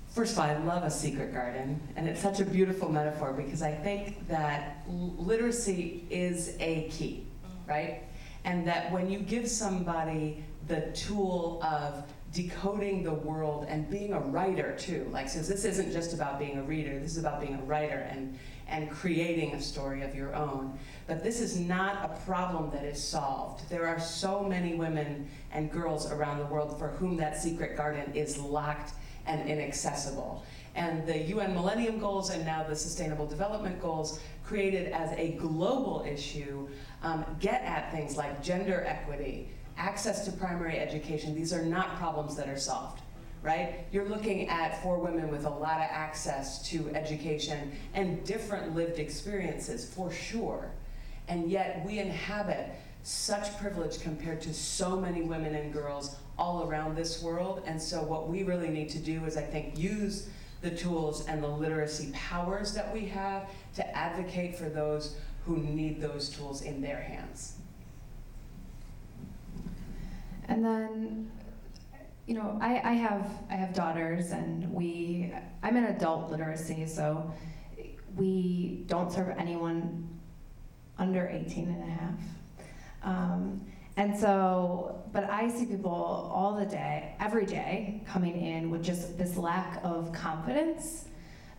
first 0.10 0.34
of 0.34 0.40
all, 0.40 0.46
I 0.46 0.58
love 0.58 0.84
a 0.84 0.92
secret 0.92 1.34
garden, 1.34 1.80
and 1.96 2.08
it's 2.08 2.22
such 2.22 2.40
a 2.40 2.46
beautiful 2.46 2.90
metaphor 2.90 3.34
because 3.34 3.62
I 3.62 3.74
think 3.74 4.28
that 4.28 4.84
literacy 4.88 6.06
is 6.10 6.56
a 6.60 6.88
key, 6.90 7.26
right? 7.68 8.04
And 8.46 8.68
that 8.68 8.92
when 8.92 9.10
you 9.10 9.20
give 9.20 9.50
somebody 9.50 10.44
the 10.68 10.92
tool 10.94 11.62
of 11.64 12.04
decoding 12.36 13.02
the 13.02 13.14
world 13.14 13.66
and 13.70 13.90
being 13.90 14.14
a 14.14 14.20
writer 14.20 14.76
too. 14.78 15.08
Like, 15.12 15.30
says 15.30 15.48
this 15.48 15.64
isn't 15.64 15.92
just 15.92 16.14
about 16.14 16.38
being 16.38 16.58
a 16.58 16.64
reader, 16.64 17.00
this 17.00 17.12
is 17.12 17.18
about 17.18 17.40
being 17.40 17.56
a 17.56 17.64
writer 17.64 18.08
and, 18.12 18.38
and 18.68 18.90
creating 18.90 19.54
a 19.54 19.62
story 19.62 20.02
of 20.02 20.16
your 20.16 20.36
own. 20.36 20.78
But 21.08 21.24
this 21.24 21.40
is 21.40 21.60
not 21.60 22.04
a 22.04 22.26
problem 22.26 22.72
that 22.72 22.84
is 22.84 23.02
solved. 23.02 23.70
There 23.70 23.88
are 23.88 24.00
so 24.00 24.44
many 24.44 24.76
women 24.76 25.30
and 25.52 25.72
girls 25.72 26.12
around 26.12 26.40
the 26.40 26.46
world 26.46 26.78
for 26.80 26.90
whom 26.90 27.18
that 27.18 27.38
secret 27.38 27.78
garden 27.78 28.12
is 28.14 28.38
locked 28.38 28.94
and 29.28 29.48
inaccessible. 29.48 30.44
And 30.76 31.08
the 31.08 31.18
UN 31.18 31.54
Millennium 31.54 32.00
Goals 32.00 32.32
and 32.32 32.46
now 32.46 32.64
the 32.64 32.76
Sustainable 32.76 33.26
Development 33.28 33.82
Goals, 33.82 34.20
created 34.44 34.92
as 34.92 35.12
a 35.18 35.32
global 35.34 36.06
issue, 36.08 36.68
um, 37.02 37.26
get 37.40 37.62
at 37.64 37.92
things 37.92 38.18
like 38.18 38.44
gender 38.44 38.84
equity, 38.86 39.50
access 39.78 40.26
to 40.26 40.32
primary 40.32 40.78
education. 40.78 41.34
These 41.34 41.54
are 41.54 41.64
not 41.64 41.98
problems 41.98 42.36
that 42.36 42.50
are 42.50 42.58
solved 42.58 43.02
right? 43.46 43.86
You're 43.92 44.10
looking 44.10 44.50
at 44.50 44.82
for 44.82 44.98
women 44.98 45.30
with 45.30 45.46
a 45.46 45.50
lot 45.50 45.78
of 45.78 45.88
access 45.92 46.68
to 46.70 46.90
education 46.96 47.72
and 47.94 48.24
different 48.26 48.76
lived 48.76 48.98
experiences 48.98 49.94
for 49.94 50.12
sure. 50.12 50.72
And 51.28 51.50
yet 51.50 51.86
we 51.86 52.00
inhabit 52.00 52.70
such 53.04 53.56
privilege 53.60 54.02
compared 54.02 54.42
to 54.42 54.54
so 54.54 55.00
many 55.00 55.22
women 55.22 55.54
and 55.54 55.72
girls 55.72 56.16
all 56.40 56.68
around 56.68 56.96
this 56.96 57.22
world. 57.22 57.62
And 57.68 57.80
so 57.80 58.02
what 58.02 58.28
we 58.28 58.42
really 58.42 58.70
need 58.70 58.90
to 58.90 59.00
do 59.00 59.24
is 59.26 59.38
I 59.38 59.44
think 59.44 59.78
use 59.78 60.28
the 60.62 60.72
tools 60.72 61.28
and 61.28 61.44
the 61.44 61.48
literacy 61.48 62.12
powers 62.14 62.74
that 62.74 62.92
we 62.92 63.06
have 63.06 63.48
to 63.76 63.96
advocate 63.96 64.58
for 64.58 64.70
those 64.70 65.18
who 65.46 65.58
need 65.58 66.02
those 66.02 66.30
tools 66.30 66.64
in 66.64 66.82
their 66.82 67.00
hands. 67.00 67.58
And 70.48 70.66
then 70.66 71.32
you 72.26 72.34
know, 72.34 72.58
I, 72.62 72.82
I 72.84 72.94
have 72.94 73.30
I 73.50 73.56
have 73.56 73.74
daughters 73.74 74.32
and 74.32 74.72
we 74.74 75.32
I'm 75.62 75.78
in 75.78 75.86
adult 75.86 76.32
literacy, 76.32 76.86
so 76.88 77.32
we 78.16 78.84
don't 78.88 79.12
serve 79.12 79.30
anyone 79.38 80.10
under 80.98 81.28
18 81.28 81.68
and 81.68 81.84
a 81.84 81.86
half. 81.86 82.20
Um, 83.04 83.62
and 83.98 84.18
so, 84.18 85.04
but 85.14 85.30
I 85.30 85.50
see 85.50 85.66
people 85.66 86.32
all 86.34 86.56
the 86.56 86.66
day, 86.66 87.16
every 87.20 87.46
day, 87.46 88.02
coming 88.08 88.42
in 88.42 88.70
with 88.70 88.84
just 88.84 89.18
this 89.18 89.38
lack 89.38 89.80
of 89.84 90.12
confidence. 90.12 91.06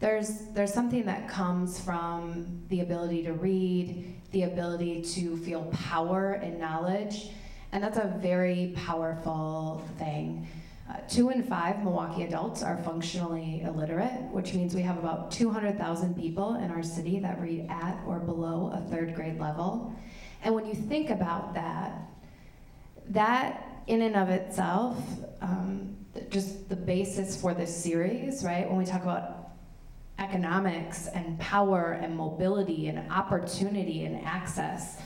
There's, 0.01 0.47
there's 0.53 0.73
something 0.73 1.07
that 1.07 1.29
comes 1.29 1.81
from 1.81 2.63
the 2.69 2.81
ability 2.81 3.23
to 3.25 3.33
read, 3.33 4.15
the 4.33 4.43
ability 4.43 5.03
to 5.15 5.37
feel 5.39 5.65
power 5.73 6.33
and 6.33 6.59
knowledge, 6.59 7.31
and 7.77 7.85
that's 7.85 7.99
a 7.99 8.07
very 8.23 8.73
powerful 8.75 9.87
thing. 9.99 10.49
Uh, 10.89 10.97
two 11.11 11.29
in 11.29 11.43
five 11.43 11.85
Milwaukee 11.85 12.23
adults 12.23 12.63
are 12.63 12.79
functionally 12.79 13.61
illiterate, 13.67 14.23
which 14.33 14.55
means 14.55 14.75
we 14.75 14.81
have 14.81 14.97
about 14.97 15.31
200,000 15.31 16.17
people 16.17 16.55
in 16.55 16.71
our 16.71 16.83
city 16.83 17.19
that 17.19 17.39
read 17.39 17.67
at 17.69 18.03
or 18.07 18.19
below 18.19 18.73
a 18.73 18.81
third 18.91 19.15
grade 19.15 19.39
level. 19.39 19.95
And 20.43 20.55
when 20.55 20.65
you 20.65 20.73
think 20.73 21.11
about 21.11 21.53
that, 21.53 22.01
that 23.11 23.83
in 23.89 24.01
and 24.01 24.17
of 24.17 24.31
itself, 24.31 24.99
um, 25.43 25.99
just 26.31 26.71
the 26.71 26.77
basis 26.77 27.39
for 27.39 27.53
this 27.53 27.77
series, 27.77 28.43
right? 28.43 28.67
When 28.67 28.79
we 28.79 28.87
talk 28.87 29.03
about 29.03 29.51
economics 30.19 31.09
and 31.09 31.39
power 31.39 31.93
and 31.93 32.17
mobility 32.17 32.89
and 32.89 33.13
opportunity 33.13 34.07
and 34.07 34.25
access, 34.25 34.99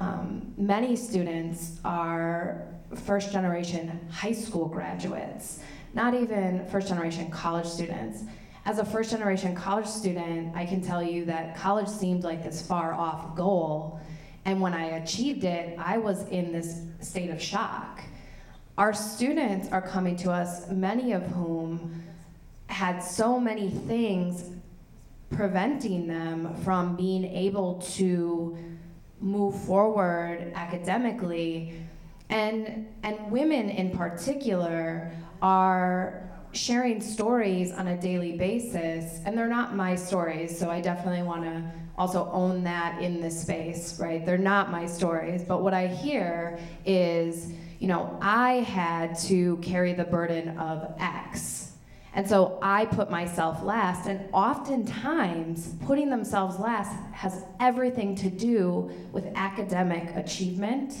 um, 0.00 0.54
many 0.56 0.96
students 0.96 1.78
are 1.84 2.66
first 3.04 3.32
generation 3.32 4.08
high 4.10 4.32
school 4.32 4.66
graduates, 4.66 5.60
not 5.92 6.14
even 6.14 6.66
first 6.70 6.88
generation 6.88 7.30
college 7.30 7.66
students. 7.66 8.24
As 8.64 8.78
a 8.78 8.84
first 8.84 9.10
generation 9.10 9.54
college 9.54 9.86
student, 9.86 10.56
I 10.56 10.64
can 10.64 10.80
tell 10.80 11.02
you 11.02 11.26
that 11.26 11.54
college 11.56 11.88
seemed 11.88 12.24
like 12.24 12.42
this 12.42 12.66
far 12.66 12.94
off 12.94 13.36
goal. 13.36 14.00
And 14.46 14.60
when 14.60 14.72
I 14.72 14.96
achieved 15.02 15.44
it, 15.44 15.78
I 15.78 15.98
was 15.98 16.26
in 16.28 16.50
this 16.50 16.80
state 17.00 17.28
of 17.28 17.40
shock. 17.40 18.00
Our 18.78 18.94
students 18.94 19.70
are 19.70 19.82
coming 19.82 20.16
to 20.16 20.30
us, 20.30 20.70
many 20.70 21.12
of 21.12 21.26
whom 21.26 22.02
had 22.68 23.00
so 23.00 23.38
many 23.38 23.68
things 23.68 24.44
preventing 25.30 26.06
them 26.06 26.56
from 26.64 26.96
being 26.96 27.24
able 27.24 27.74
to 27.96 28.56
move 29.20 29.54
forward 29.64 30.52
academically 30.54 31.82
and, 32.30 32.86
and 33.02 33.30
women 33.30 33.68
in 33.68 33.90
particular 33.90 35.12
are 35.42 36.30
sharing 36.52 37.00
stories 37.00 37.72
on 37.72 37.88
a 37.88 38.00
daily 38.00 38.36
basis, 38.36 39.20
and 39.24 39.36
they're 39.36 39.48
not 39.48 39.74
my 39.76 39.94
stories, 39.94 40.56
so 40.56 40.70
I 40.70 40.80
definitely 40.80 41.22
want 41.22 41.42
to 41.42 41.62
also 41.98 42.30
own 42.32 42.64
that 42.64 43.02
in 43.02 43.20
this 43.20 43.42
space, 43.42 44.00
right? 44.00 44.24
They're 44.24 44.38
not 44.38 44.70
my 44.70 44.86
stories, 44.86 45.42
but 45.42 45.62
what 45.62 45.74
I 45.74 45.86
hear 45.86 46.58
is, 46.84 47.52
you 47.78 47.88
know, 47.88 48.18
I 48.20 48.54
had 48.54 49.18
to 49.20 49.58
carry 49.58 49.92
the 49.92 50.04
burden 50.04 50.56
of 50.58 50.94
X. 50.98 51.69
And 52.12 52.28
so 52.28 52.58
I 52.60 52.86
put 52.86 53.10
myself 53.10 53.62
last, 53.62 54.08
and 54.08 54.28
oftentimes 54.32 55.74
putting 55.86 56.10
themselves 56.10 56.58
last 56.58 56.92
has 57.12 57.44
everything 57.60 58.16
to 58.16 58.28
do 58.28 58.90
with 59.12 59.26
academic 59.36 60.14
achievement 60.16 60.94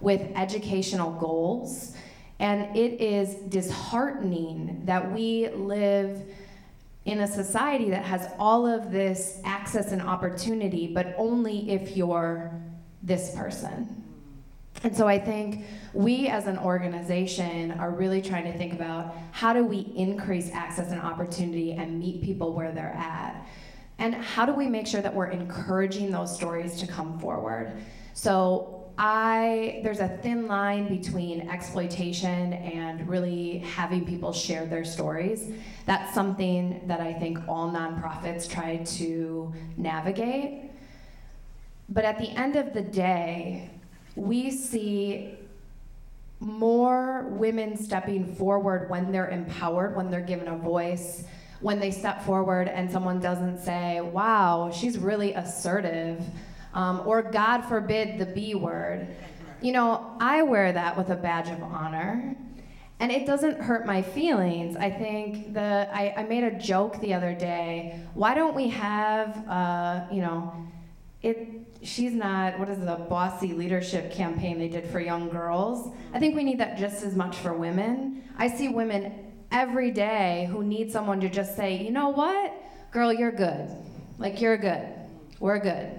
with 0.00 0.20
educational 0.34 1.12
goals. 1.12 1.96
And 2.38 2.76
it 2.76 3.00
is 3.00 3.34
disheartening 3.48 4.82
that 4.84 5.12
we 5.12 5.48
live 5.48 6.22
in 7.06 7.20
a 7.20 7.26
society 7.26 7.90
that 7.90 8.04
has 8.04 8.28
all 8.38 8.66
of 8.66 8.92
this 8.92 9.40
access 9.44 9.92
and 9.92 10.02
opportunity, 10.02 10.86
but 10.92 11.14
only 11.16 11.70
if 11.70 11.96
you're 11.96 12.52
this 13.02 13.34
person. 13.34 13.99
And 14.82 14.96
so 14.96 15.06
I 15.06 15.18
think 15.18 15.66
we 15.92 16.28
as 16.28 16.46
an 16.46 16.58
organization 16.58 17.72
are 17.72 17.90
really 17.90 18.22
trying 18.22 18.50
to 18.50 18.56
think 18.56 18.72
about 18.72 19.14
how 19.32 19.52
do 19.52 19.64
we 19.64 19.92
increase 19.94 20.50
access 20.52 20.90
and 20.90 21.00
opportunity 21.00 21.72
and 21.72 21.98
meet 21.98 22.22
people 22.22 22.54
where 22.54 22.72
they're 22.72 22.94
at? 22.94 23.46
And 23.98 24.14
how 24.14 24.46
do 24.46 24.54
we 24.54 24.66
make 24.66 24.86
sure 24.86 25.02
that 25.02 25.14
we're 25.14 25.26
encouraging 25.26 26.10
those 26.10 26.34
stories 26.34 26.78
to 26.80 26.86
come 26.86 27.18
forward? 27.18 27.76
So 28.14 28.80
I 28.96 29.80
there's 29.82 30.00
a 30.00 30.08
thin 30.08 30.46
line 30.46 30.88
between 30.88 31.48
exploitation 31.48 32.52
and 32.52 33.08
really 33.08 33.58
having 33.58 34.04
people 34.04 34.32
share 34.32 34.66
their 34.66 34.84
stories. 34.84 35.52
That's 35.86 36.14
something 36.14 36.82
that 36.86 37.00
I 37.00 37.12
think 37.14 37.38
all 37.48 37.70
nonprofits 37.70 38.48
try 38.48 38.76
to 38.76 39.52
navigate. 39.76 40.70
But 41.88 42.04
at 42.04 42.18
the 42.18 42.28
end 42.30 42.56
of 42.56 42.72
the 42.72 42.82
day, 42.82 43.70
we 44.16 44.50
see 44.50 45.36
more 46.40 47.26
women 47.28 47.76
stepping 47.76 48.34
forward 48.34 48.88
when 48.88 49.12
they're 49.12 49.28
empowered, 49.28 49.94
when 49.94 50.10
they're 50.10 50.20
given 50.20 50.48
a 50.48 50.56
voice, 50.56 51.24
when 51.60 51.78
they 51.78 51.90
step 51.90 52.24
forward 52.24 52.68
and 52.68 52.90
someone 52.90 53.20
doesn't 53.20 53.58
say, 53.58 54.00
wow, 54.00 54.70
she's 54.74 54.98
really 54.98 55.34
assertive 55.34 56.22
um, 56.72 57.02
or 57.04 57.22
God 57.22 57.62
forbid 57.62 58.18
the 58.18 58.26
B 58.26 58.54
word. 58.54 59.08
You 59.60 59.72
know, 59.72 60.16
I 60.20 60.42
wear 60.42 60.72
that 60.72 60.96
with 60.96 61.10
a 61.10 61.16
badge 61.16 61.50
of 61.50 61.62
honor. 61.62 62.36
And 62.98 63.10
it 63.10 63.26
doesn't 63.26 63.60
hurt 63.60 63.86
my 63.86 64.02
feelings. 64.02 64.76
I 64.76 64.90
think 64.90 65.54
the 65.54 65.88
I, 65.92 66.14
I 66.18 66.24
made 66.24 66.44
a 66.44 66.58
joke 66.58 67.00
the 67.00 67.14
other 67.14 67.34
day. 67.34 67.98
Why 68.12 68.34
don't 68.34 68.54
we 68.54 68.68
have 68.68 69.48
uh, 69.48 70.04
you 70.12 70.20
know, 70.20 70.52
it 71.22 71.66
she's 71.82 72.12
not 72.12 72.58
what 72.58 72.68
is 72.68 72.78
the 72.78 72.96
bossy 73.08 73.52
leadership 73.52 74.12
campaign 74.12 74.58
they 74.58 74.68
did 74.68 74.86
for 74.86 75.00
young 75.00 75.28
girls? 75.28 75.92
I 76.12 76.18
think 76.18 76.34
we 76.34 76.44
need 76.44 76.60
that 76.60 76.78
just 76.78 77.02
as 77.02 77.14
much 77.14 77.36
for 77.36 77.52
women. 77.52 78.22
I 78.36 78.48
see 78.48 78.68
women 78.68 79.32
every 79.52 79.90
day 79.90 80.48
who 80.50 80.62
need 80.62 80.92
someone 80.92 81.20
to 81.20 81.28
just 81.28 81.56
say, 81.56 81.76
you 81.76 81.90
know 81.90 82.08
what? 82.08 82.54
Girl, 82.92 83.12
you're 83.12 83.32
good. 83.32 83.68
Like 84.18 84.40
you're 84.40 84.56
good. 84.56 84.86
We're 85.40 85.58
good. 85.58 85.90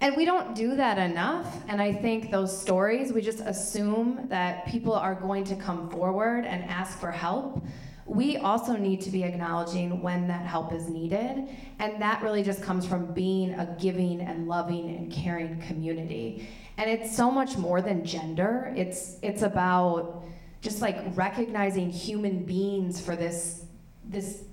And 0.00 0.16
we 0.16 0.24
don't 0.24 0.56
do 0.56 0.74
that 0.76 0.98
enough. 0.98 1.62
And 1.68 1.80
I 1.80 1.92
think 1.92 2.30
those 2.32 2.60
stories, 2.60 3.12
we 3.12 3.22
just 3.22 3.38
assume 3.38 4.26
that 4.28 4.66
people 4.66 4.94
are 4.94 5.14
going 5.14 5.44
to 5.44 5.54
come 5.54 5.88
forward 5.90 6.44
and 6.44 6.64
ask 6.64 6.98
for 6.98 7.12
help. 7.12 7.64
We 8.06 8.36
also 8.36 8.76
need 8.76 9.00
to 9.02 9.10
be 9.10 9.22
acknowledging 9.22 10.02
when 10.02 10.26
that 10.28 10.44
help 10.44 10.72
is 10.72 10.88
needed. 10.88 11.48
And 11.78 12.02
that 12.02 12.22
really 12.22 12.42
just 12.42 12.62
comes 12.62 12.86
from 12.86 13.12
being 13.12 13.54
a 13.54 13.76
giving 13.80 14.20
and 14.20 14.48
loving 14.48 14.88
and 14.96 15.10
caring 15.12 15.60
community. 15.62 16.48
And 16.78 16.90
it's 16.90 17.14
so 17.16 17.30
much 17.30 17.56
more 17.56 17.80
than 17.80 18.04
gender. 18.04 18.72
It's 18.76 19.18
it's 19.22 19.42
about 19.42 20.24
just 20.60 20.80
like 20.80 20.98
recognizing 21.14 21.90
human 21.90 22.44
beings 22.44 23.00
for 23.00 23.14
this 23.16 23.64
this 24.04 24.44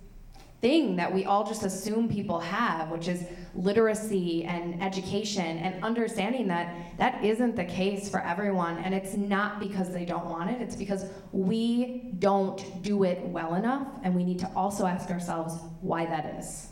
thing 0.61 0.95
that 0.97 1.13
we 1.13 1.25
all 1.25 1.45
just 1.45 1.63
assume 1.63 2.09
people 2.09 2.39
have, 2.39 2.89
which 2.89 3.07
is 3.07 3.25
literacy 3.55 4.43
and 4.43 4.81
education, 4.83 5.57
and 5.59 5.83
understanding 5.83 6.47
that 6.47 6.97
that 6.97 7.23
isn't 7.23 7.55
the 7.55 7.63
case 7.63 8.09
for 8.09 8.19
everyone. 8.21 8.77
And 8.79 8.93
it's 8.93 9.15
not 9.15 9.59
because 9.59 9.93
they 9.93 10.05
don't 10.05 10.25
want 10.25 10.49
it, 10.49 10.61
it's 10.61 10.75
because 10.75 11.05
we 11.31 12.11
don't 12.19 12.81
do 12.81 13.03
it 13.03 13.21
well 13.21 13.55
enough. 13.55 13.87
And 14.03 14.15
we 14.15 14.23
need 14.23 14.39
to 14.39 14.51
also 14.55 14.85
ask 14.85 15.09
ourselves 15.09 15.55
why 15.81 16.05
that 16.05 16.35
is. 16.37 16.67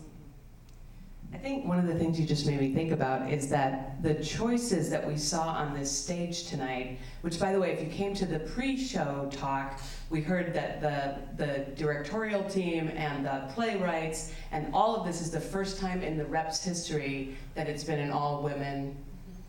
I 1.34 1.38
think 1.38 1.66
one 1.66 1.78
of 1.78 1.88
the 1.88 1.96
things 1.96 2.20
you 2.20 2.26
just 2.26 2.48
made 2.48 2.60
me 2.60 2.74
think 2.74 2.92
about 2.92 3.30
is 3.30 3.50
that 3.50 4.02
the 4.02 4.16
choices 4.16 4.90
that 4.90 5.06
we 5.06 5.18
saw 5.18 5.50
on 5.50 5.74
this 5.74 5.92
stage 5.92 6.48
tonight, 6.48 7.00
which 7.22 7.38
by 7.38 7.52
the 7.52 7.60
way, 7.60 7.72
if 7.72 7.82
you 7.82 7.90
came 7.90 8.14
to 8.16 8.26
the 8.26 8.40
pre-show 8.40 9.28
talk, 9.32 9.82
we 10.10 10.22
heard 10.22 10.54
that 10.54 10.82
the, 10.82 11.44
the 11.44 11.66
directorial 11.76 12.44
team 12.46 12.90
and 12.96 13.26
the 13.26 13.44
playwrights 13.54 14.32
and 14.52 14.74
all 14.74 14.96
of 14.96 15.06
this 15.06 15.22
is 15.22 15.30
the 15.30 15.40
first 15.40 15.80
time 15.80 16.02
in 16.02 16.18
the 16.18 16.26
rep's 16.26 16.64
history 16.64 17.36
that 17.56 17.68
it's 17.68 17.84
been 17.84 18.00
an 18.00 18.12
all-women 18.12 18.96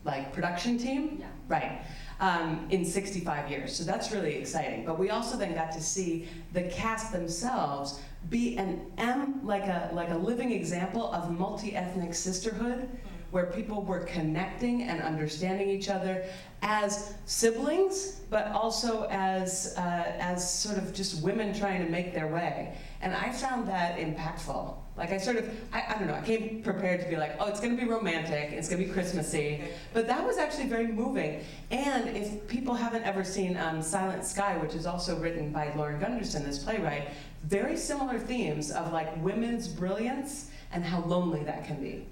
like 0.03 0.33
production 0.33 0.77
team. 0.77 1.17
Yeah. 1.19 1.27
Right. 1.47 1.81
Um, 2.19 2.67
in 2.69 2.83
65 2.83 3.49
years. 3.49 3.73
So 3.73 3.85
that's 3.85 4.11
really 4.11 4.35
exciting. 4.35 4.85
But 4.85 4.99
we 4.99 5.09
also 5.09 5.37
then 5.37 5.55
got 5.55 5.71
to 5.71 5.81
see 5.81 6.27
the 6.51 6.63
cast 6.63 7.13
themselves 7.13 8.01
be 8.29 8.57
an 8.57 8.81
M 8.97 9.39
like 9.45 9.63
a 9.63 9.89
like 9.93 10.09
a 10.09 10.15
living 10.15 10.51
example 10.51 11.11
of 11.13 11.31
multi-ethnic 11.31 12.13
sisterhood 12.13 12.89
where 13.31 13.45
people 13.47 13.83
were 13.83 13.99
connecting 14.01 14.83
and 14.83 15.01
understanding 15.01 15.69
each 15.69 15.89
other 15.89 16.25
as 16.61 17.13
siblings, 17.25 18.21
but 18.29 18.47
also 18.47 19.07
as 19.09 19.73
uh, 19.77 20.15
as 20.19 20.59
sort 20.59 20.77
of 20.77 20.93
just 20.93 21.23
women 21.23 21.57
trying 21.57 21.83
to 21.83 21.89
make 21.89 22.13
their 22.13 22.27
way. 22.27 22.75
And 23.01 23.13
I 23.13 23.31
found 23.31 23.67
that 23.67 23.97
impactful. 23.97 24.75
Like 24.99 25.11
I 25.13 25.17
sort 25.17 25.37
of, 25.37 25.49
I, 25.71 25.83
I 25.87 25.97
don't 25.97 26.07
know, 26.07 26.13
I 26.13 26.21
came 26.21 26.61
prepared 26.61 26.99
to 27.01 27.09
be 27.09 27.15
like, 27.15 27.37
oh, 27.39 27.47
it's 27.47 27.61
gonna 27.61 27.77
be 27.77 27.85
romantic, 27.85 28.51
it's 28.51 28.67
gonna 28.67 28.83
be 28.83 28.89
Christmassy. 28.89 29.63
But 29.93 30.07
that 30.07 30.25
was 30.25 30.37
actually 30.37 30.67
very 30.67 30.87
moving. 30.87 31.41
And 31.71 32.15
if 32.17 32.45
people 32.49 32.73
haven't 32.73 33.03
ever 33.03 33.23
seen 33.23 33.55
um, 33.55 33.81
Silent 33.81 34.25
Sky, 34.25 34.57
which 34.57 34.75
is 34.75 34.85
also 34.85 35.17
written 35.17 35.51
by 35.53 35.73
Lauren 35.73 36.01
Gunderson, 36.01 36.43
this 36.43 36.61
playwright, 36.61 37.07
very 37.45 37.77
similar 37.77 38.19
themes 38.19 38.71
of 38.71 38.91
like 38.91 39.15
women's 39.23 39.69
brilliance 39.69 40.51
and 40.73 40.83
how 40.83 41.01
lonely 41.03 41.43
that 41.45 41.65
can 41.65 41.81
be. 41.81 42.05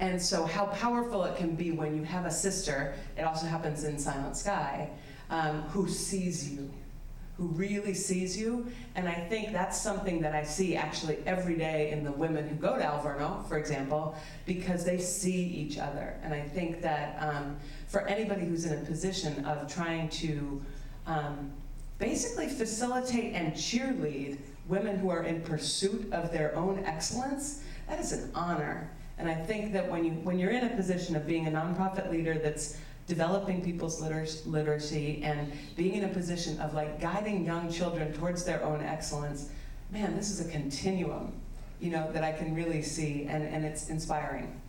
And 0.00 0.20
so, 0.20 0.44
how 0.44 0.66
powerful 0.66 1.22
it 1.22 1.36
can 1.36 1.54
be 1.54 1.70
when 1.70 1.96
you 1.96 2.02
have 2.02 2.26
a 2.26 2.30
sister, 2.30 2.94
it 3.16 3.22
also 3.22 3.46
happens 3.46 3.84
in 3.84 3.96
Silent 3.96 4.36
Sky, 4.36 4.90
um, 5.30 5.62
who 5.62 5.88
sees 5.88 6.50
you, 6.50 6.68
who 7.36 7.46
really 7.48 7.94
sees 7.94 8.38
you. 8.38 8.66
And 8.94 9.08
I 9.08 9.14
think 9.14 9.52
that's 9.52 9.80
something 9.80 10.20
that 10.20 10.34
I 10.34 10.44
see 10.44 10.76
actually 10.76 11.18
every 11.26 11.56
day 11.56 11.90
in 11.90 12.04
the 12.04 12.12
women 12.12 12.48
who 12.48 12.54
go 12.54 12.78
to 12.78 12.84
Alverno, 12.84 13.46
for 13.48 13.58
example, 13.58 14.16
because 14.46 14.84
they 14.84 14.98
see 14.98 15.42
each 15.42 15.78
other. 15.78 16.16
And 16.22 16.32
I 16.32 16.42
think 16.42 16.80
that 16.82 17.16
um, 17.20 17.56
for 17.88 18.06
anybody 18.06 18.46
who's 18.46 18.66
in 18.66 18.78
a 18.78 18.84
position 18.84 19.44
of 19.44 19.72
trying 19.72 20.08
to 20.10 20.62
um, 21.06 21.50
basically 21.98 22.48
facilitate 22.48 23.34
and 23.34 23.52
cheerlead 23.54 24.38
women 24.68 24.96
who 24.98 25.10
are 25.10 25.24
in 25.24 25.40
pursuit 25.42 26.12
of 26.12 26.32
their 26.32 26.54
own 26.56 26.84
excellence, 26.84 27.62
that 27.88 27.98
is 27.98 28.12
an 28.12 28.30
honor. 28.34 28.90
And 29.18 29.28
I 29.28 29.34
think 29.34 29.72
that 29.72 29.90
when, 29.90 30.04
you, 30.04 30.12
when 30.22 30.38
you're 30.38 30.50
in 30.50 30.64
a 30.64 30.74
position 30.74 31.14
of 31.16 31.26
being 31.26 31.46
a 31.46 31.50
nonprofit 31.50 32.10
leader 32.10 32.34
that's 32.34 32.78
developing 33.06 33.62
people's 33.62 34.00
liter- 34.00 34.26
literacy 34.46 35.20
and 35.22 35.52
being 35.76 35.94
in 35.94 36.04
a 36.04 36.08
position 36.08 36.58
of 36.60 36.74
like 36.74 37.00
guiding 37.00 37.44
young 37.44 37.70
children 37.70 38.12
towards 38.12 38.44
their 38.44 38.62
own 38.64 38.80
excellence, 38.82 39.50
man, 39.90 40.16
this 40.16 40.30
is 40.30 40.46
a 40.46 40.50
continuum, 40.50 41.32
you 41.80 41.90
know, 41.90 42.10
that 42.12 42.24
I 42.24 42.32
can 42.32 42.54
really 42.54 42.82
see, 42.82 43.26
and, 43.28 43.44
and 43.44 43.64
it's 43.64 43.90
inspiring 43.90 44.60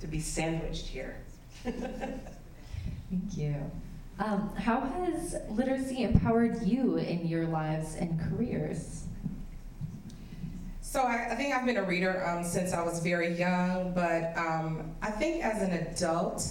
to 0.00 0.06
be 0.06 0.20
sandwiched 0.20 0.86
here. 0.86 1.16
Thank 1.62 3.36
you. 3.36 3.54
Um, 4.18 4.50
how 4.56 4.80
has 4.80 5.36
literacy 5.50 6.02
empowered 6.02 6.62
you 6.62 6.96
in 6.96 7.26
your 7.26 7.46
lives 7.46 7.96
and 7.96 8.18
careers? 8.18 9.04
So 10.80 11.02
I, 11.02 11.28
I 11.32 11.34
think 11.34 11.54
I've 11.54 11.66
been 11.66 11.76
a 11.76 11.84
reader 11.84 12.26
um, 12.26 12.42
since 12.42 12.72
I 12.72 12.82
was 12.82 13.00
very 13.00 13.34
young, 13.34 13.92
but 13.94 14.36
um, 14.36 14.94
I 15.02 15.10
think 15.10 15.44
as 15.44 15.60
an 15.60 15.72
adult, 15.72 16.48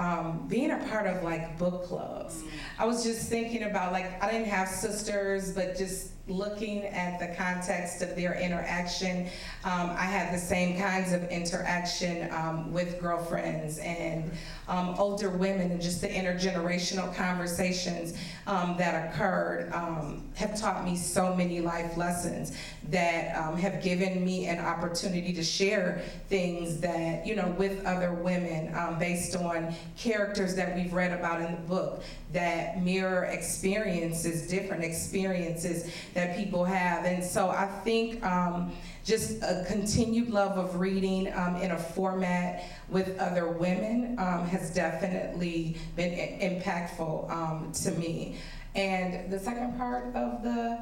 um, 0.00 0.46
being 0.48 0.70
a 0.70 0.78
part 0.88 1.06
of 1.06 1.22
like 1.22 1.58
book 1.58 1.84
clubs, 1.84 2.42
I 2.78 2.86
was 2.86 3.04
just 3.04 3.28
thinking 3.28 3.64
about 3.64 3.92
like 3.92 4.22
I 4.22 4.30
didn't 4.30 4.48
have 4.48 4.66
sisters, 4.68 5.52
but 5.52 5.76
just 5.76 6.19
looking 6.28 6.84
at 6.84 7.18
the 7.18 7.34
context 7.36 8.02
of 8.02 8.14
their 8.14 8.34
interaction, 8.34 9.26
um, 9.64 9.90
I 9.90 10.04
had 10.04 10.32
the 10.32 10.38
same 10.38 10.78
kinds 10.78 11.12
of 11.12 11.24
interaction 11.28 12.32
um, 12.32 12.72
with 12.72 13.00
girlfriends 13.00 13.78
and 13.78 14.30
um, 14.68 14.94
older 14.98 15.30
women, 15.30 15.72
and 15.72 15.80
just 15.80 16.00
the 16.00 16.08
intergenerational 16.08 17.14
conversations 17.14 18.16
um, 18.46 18.76
that 18.78 19.12
occurred 19.12 19.72
um, 19.72 20.28
have 20.34 20.58
taught 20.58 20.84
me 20.84 20.96
so 20.96 21.34
many 21.34 21.60
life 21.60 21.96
lessons 21.96 22.56
that 22.88 23.36
um, 23.36 23.56
have 23.56 23.82
given 23.82 24.24
me 24.24 24.46
an 24.46 24.58
opportunity 24.58 25.32
to 25.32 25.42
share 25.42 26.02
things 26.28 26.78
that 26.78 27.26
you 27.26 27.34
know 27.34 27.54
with 27.58 27.84
other 27.84 28.12
women 28.12 28.72
based 28.98 29.36
on 29.36 29.74
characters 29.96 30.54
that 30.54 30.74
we've 30.76 30.92
read 30.92 31.12
about 31.18 31.40
in 31.40 31.52
the 31.52 31.60
book 31.62 32.02
that 32.32 32.80
mirror 32.82 33.24
experiences, 33.24 34.46
different 34.46 34.84
experiences 34.84 35.92
that 36.14 36.36
people 36.36 36.64
have. 36.64 37.04
And 37.04 37.22
so 37.22 37.50
I 37.50 37.66
think 37.66 38.24
um, 38.24 38.72
just 39.04 39.42
a 39.42 39.64
continued 39.66 40.30
love 40.30 40.58
of 40.58 40.78
reading 40.80 41.32
um, 41.34 41.56
in 41.56 41.72
a 41.72 41.78
format 41.78 42.64
with 42.88 43.18
other 43.18 43.48
women 43.48 44.16
um, 44.18 44.46
has 44.46 44.70
definitely 44.70 45.76
been 45.96 46.12
I- 46.12 46.38
impactful 46.40 47.30
um, 47.30 47.72
to 47.72 47.90
me. 47.92 48.36
And 48.74 49.30
the 49.30 49.38
second 49.38 49.76
part 49.76 50.14
of 50.14 50.42
the 50.42 50.78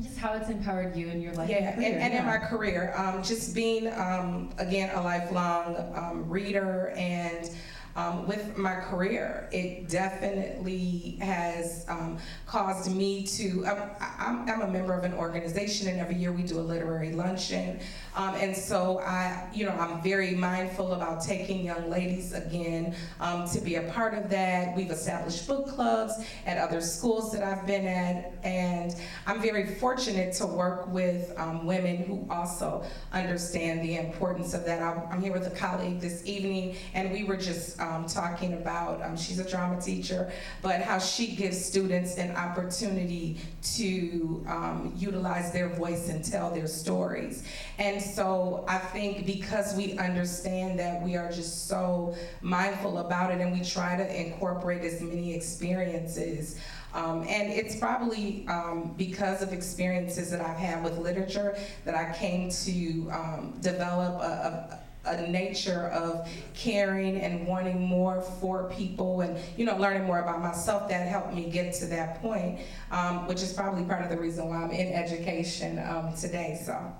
just 0.00 0.16
how 0.16 0.32
it's 0.34 0.48
empowered 0.48 0.94
you 0.94 1.08
in 1.08 1.20
your 1.20 1.34
life. 1.34 1.50
yeah, 1.50 1.72
and, 1.72 1.82
and, 1.82 1.94
and 1.96 2.14
in 2.14 2.24
yeah. 2.24 2.24
my 2.24 2.38
career, 2.38 2.94
um, 2.96 3.20
just 3.20 3.52
being 3.52 3.92
um, 3.94 4.50
again 4.58 4.94
a 4.94 5.02
lifelong 5.02 5.76
um, 5.94 6.28
reader 6.28 6.92
and. 6.96 7.50
Um, 7.98 8.28
with 8.28 8.56
my 8.56 8.76
career, 8.76 9.48
it 9.50 9.88
definitely 9.88 11.18
has 11.20 11.84
um, 11.88 12.18
caused 12.46 12.94
me 12.94 13.26
to. 13.26 13.66
I'm, 13.66 13.90
I'm, 14.00 14.48
I'm 14.48 14.60
a 14.62 14.68
member 14.68 14.94
of 14.94 15.02
an 15.02 15.14
organization, 15.14 15.88
and 15.88 15.98
every 15.98 16.14
year 16.14 16.30
we 16.30 16.44
do 16.44 16.60
a 16.60 16.62
literary 16.62 17.10
luncheon. 17.10 17.80
Um, 18.14 18.36
and 18.36 18.56
so 18.56 19.00
I, 19.00 19.48
you 19.52 19.66
know, 19.66 19.72
I'm 19.72 20.00
very 20.00 20.30
mindful 20.30 20.92
about 20.92 21.24
taking 21.24 21.64
young 21.64 21.90
ladies 21.90 22.32
again 22.32 22.94
um, 23.18 23.48
to 23.48 23.60
be 23.60 23.74
a 23.74 23.82
part 23.90 24.14
of 24.14 24.30
that. 24.30 24.76
We've 24.76 24.92
established 24.92 25.48
book 25.48 25.66
clubs 25.66 26.24
at 26.46 26.56
other 26.56 26.80
schools 26.80 27.32
that 27.32 27.42
I've 27.42 27.66
been 27.66 27.84
at, 27.84 28.32
and 28.44 28.94
I'm 29.26 29.42
very 29.42 29.74
fortunate 29.74 30.34
to 30.34 30.46
work 30.46 30.86
with 30.92 31.36
um, 31.36 31.66
women 31.66 31.96
who 32.04 32.28
also 32.30 32.84
understand 33.12 33.82
the 33.82 33.96
importance 33.96 34.54
of 34.54 34.64
that. 34.66 34.82
I'm, 34.82 35.02
I'm 35.10 35.20
here 35.20 35.32
with 35.32 35.48
a 35.48 35.56
colleague 35.56 36.00
this 36.00 36.24
evening, 36.26 36.76
and 36.94 37.10
we 37.10 37.24
were 37.24 37.36
just 37.36 37.80
um, 37.88 38.06
talking 38.06 38.54
about, 38.54 39.02
um, 39.02 39.16
she's 39.16 39.38
a 39.38 39.48
drama 39.48 39.80
teacher, 39.80 40.30
but 40.62 40.80
how 40.80 40.98
she 40.98 41.34
gives 41.34 41.62
students 41.64 42.16
an 42.16 42.34
opportunity 42.36 43.38
to 43.76 44.44
um, 44.48 44.92
utilize 44.96 45.52
their 45.52 45.68
voice 45.68 46.08
and 46.08 46.24
tell 46.24 46.50
their 46.50 46.66
stories. 46.66 47.44
And 47.78 48.00
so 48.00 48.64
I 48.68 48.78
think 48.78 49.26
because 49.26 49.74
we 49.74 49.96
understand 49.98 50.78
that 50.78 51.02
we 51.02 51.16
are 51.16 51.30
just 51.30 51.68
so 51.68 52.14
mindful 52.42 52.98
about 52.98 53.30
it 53.30 53.40
and 53.40 53.52
we 53.52 53.64
try 53.64 53.96
to 53.96 54.20
incorporate 54.20 54.82
as 54.82 55.00
many 55.00 55.34
experiences. 55.34 56.60
Um, 56.94 57.26
and 57.28 57.52
it's 57.52 57.76
probably 57.76 58.46
um, 58.48 58.94
because 58.96 59.42
of 59.42 59.52
experiences 59.52 60.30
that 60.30 60.40
I've 60.40 60.56
had 60.56 60.82
with 60.82 60.98
literature 60.98 61.56
that 61.84 61.94
I 61.94 62.16
came 62.16 62.50
to 62.50 63.10
um, 63.10 63.58
develop 63.60 64.20
a, 64.22 64.72
a, 64.72 64.87
a 65.04 65.26
nature 65.26 65.88
of 65.88 66.28
caring 66.54 67.20
and 67.20 67.46
wanting 67.46 67.80
more 67.80 68.20
for 68.20 68.70
people 68.70 69.22
and 69.22 69.38
you 69.56 69.64
know 69.64 69.76
learning 69.76 70.04
more 70.04 70.20
about 70.20 70.42
myself 70.42 70.88
that 70.88 71.06
helped 71.06 71.32
me 71.32 71.48
get 71.48 71.72
to 71.72 71.86
that 71.86 72.20
point 72.20 72.58
um, 72.90 73.26
which 73.26 73.42
is 73.42 73.52
probably 73.52 73.84
part 73.84 74.02
of 74.02 74.10
the 74.10 74.18
reason 74.18 74.48
why 74.48 74.56
i'm 74.56 74.70
in 74.70 74.92
education 74.92 75.78
um, 75.78 76.12
today 76.14 76.60
so 76.64 76.92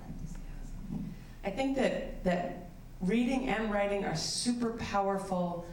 I 1.43 1.49
think 1.49 1.77
that, 1.77 2.23
that 2.23 2.69
reading 3.01 3.47
and 3.49 3.71
writing 3.71 4.05
are 4.05 4.15
super 4.15 4.71
powerful. 4.73 5.65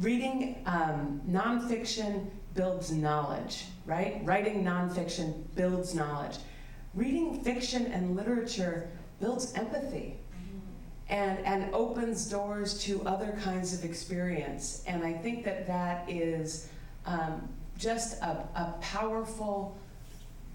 Reading 0.00 0.62
um, 0.66 1.20
nonfiction 1.28 2.26
builds 2.54 2.90
knowledge, 2.90 3.66
right? 3.84 4.20
Writing 4.24 4.64
nonfiction 4.64 5.44
builds 5.54 5.94
knowledge. 5.94 6.38
Reading 6.94 7.42
fiction 7.42 7.86
and 7.86 8.16
literature 8.16 8.88
builds 9.20 9.52
empathy 9.54 10.16
and, 11.08 11.38
and 11.44 11.72
opens 11.74 12.26
doors 12.26 12.82
to 12.84 13.02
other 13.06 13.38
kinds 13.42 13.72
of 13.72 13.84
experience. 13.84 14.82
And 14.86 15.04
I 15.04 15.12
think 15.12 15.44
that 15.44 15.66
that 15.66 16.10
is 16.10 16.68
um, 17.04 17.48
just 17.78 18.20
a, 18.22 18.46
a 18.54 18.74
powerful 18.80 19.76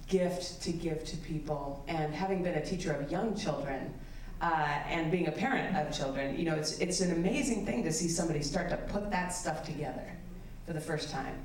gift 0.08 0.62
to 0.64 0.72
give 0.72 1.06
to 1.06 1.18
people. 1.18 1.84
And 1.88 2.14
having 2.14 2.44
been 2.44 2.56
a 2.56 2.66
teacher 2.66 2.92
of 2.92 3.10
young 3.10 3.36
children, 3.36 3.94
uh, 4.42 4.80
and 4.88 5.12
being 5.12 5.28
a 5.28 5.32
parent 5.32 5.76
of 5.78 5.96
children, 5.96 6.36
you 6.38 6.46
know, 6.46 6.56
it's, 6.56 6.80
it's 6.80 7.00
an 7.00 7.12
amazing 7.12 7.66
thing 7.66 7.84
to 7.84 7.94
see 7.94 8.08
somebody 8.08 8.42
start 8.42 8.70
to 8.70 8.78
put 8.78 9.12
that 9.12 9.30
stuff 9.30 9.64
together 9.64 10.12
for 10.66 10.74
the 10.74 10.82
first 10.82 11.12
time. 11.12 11.36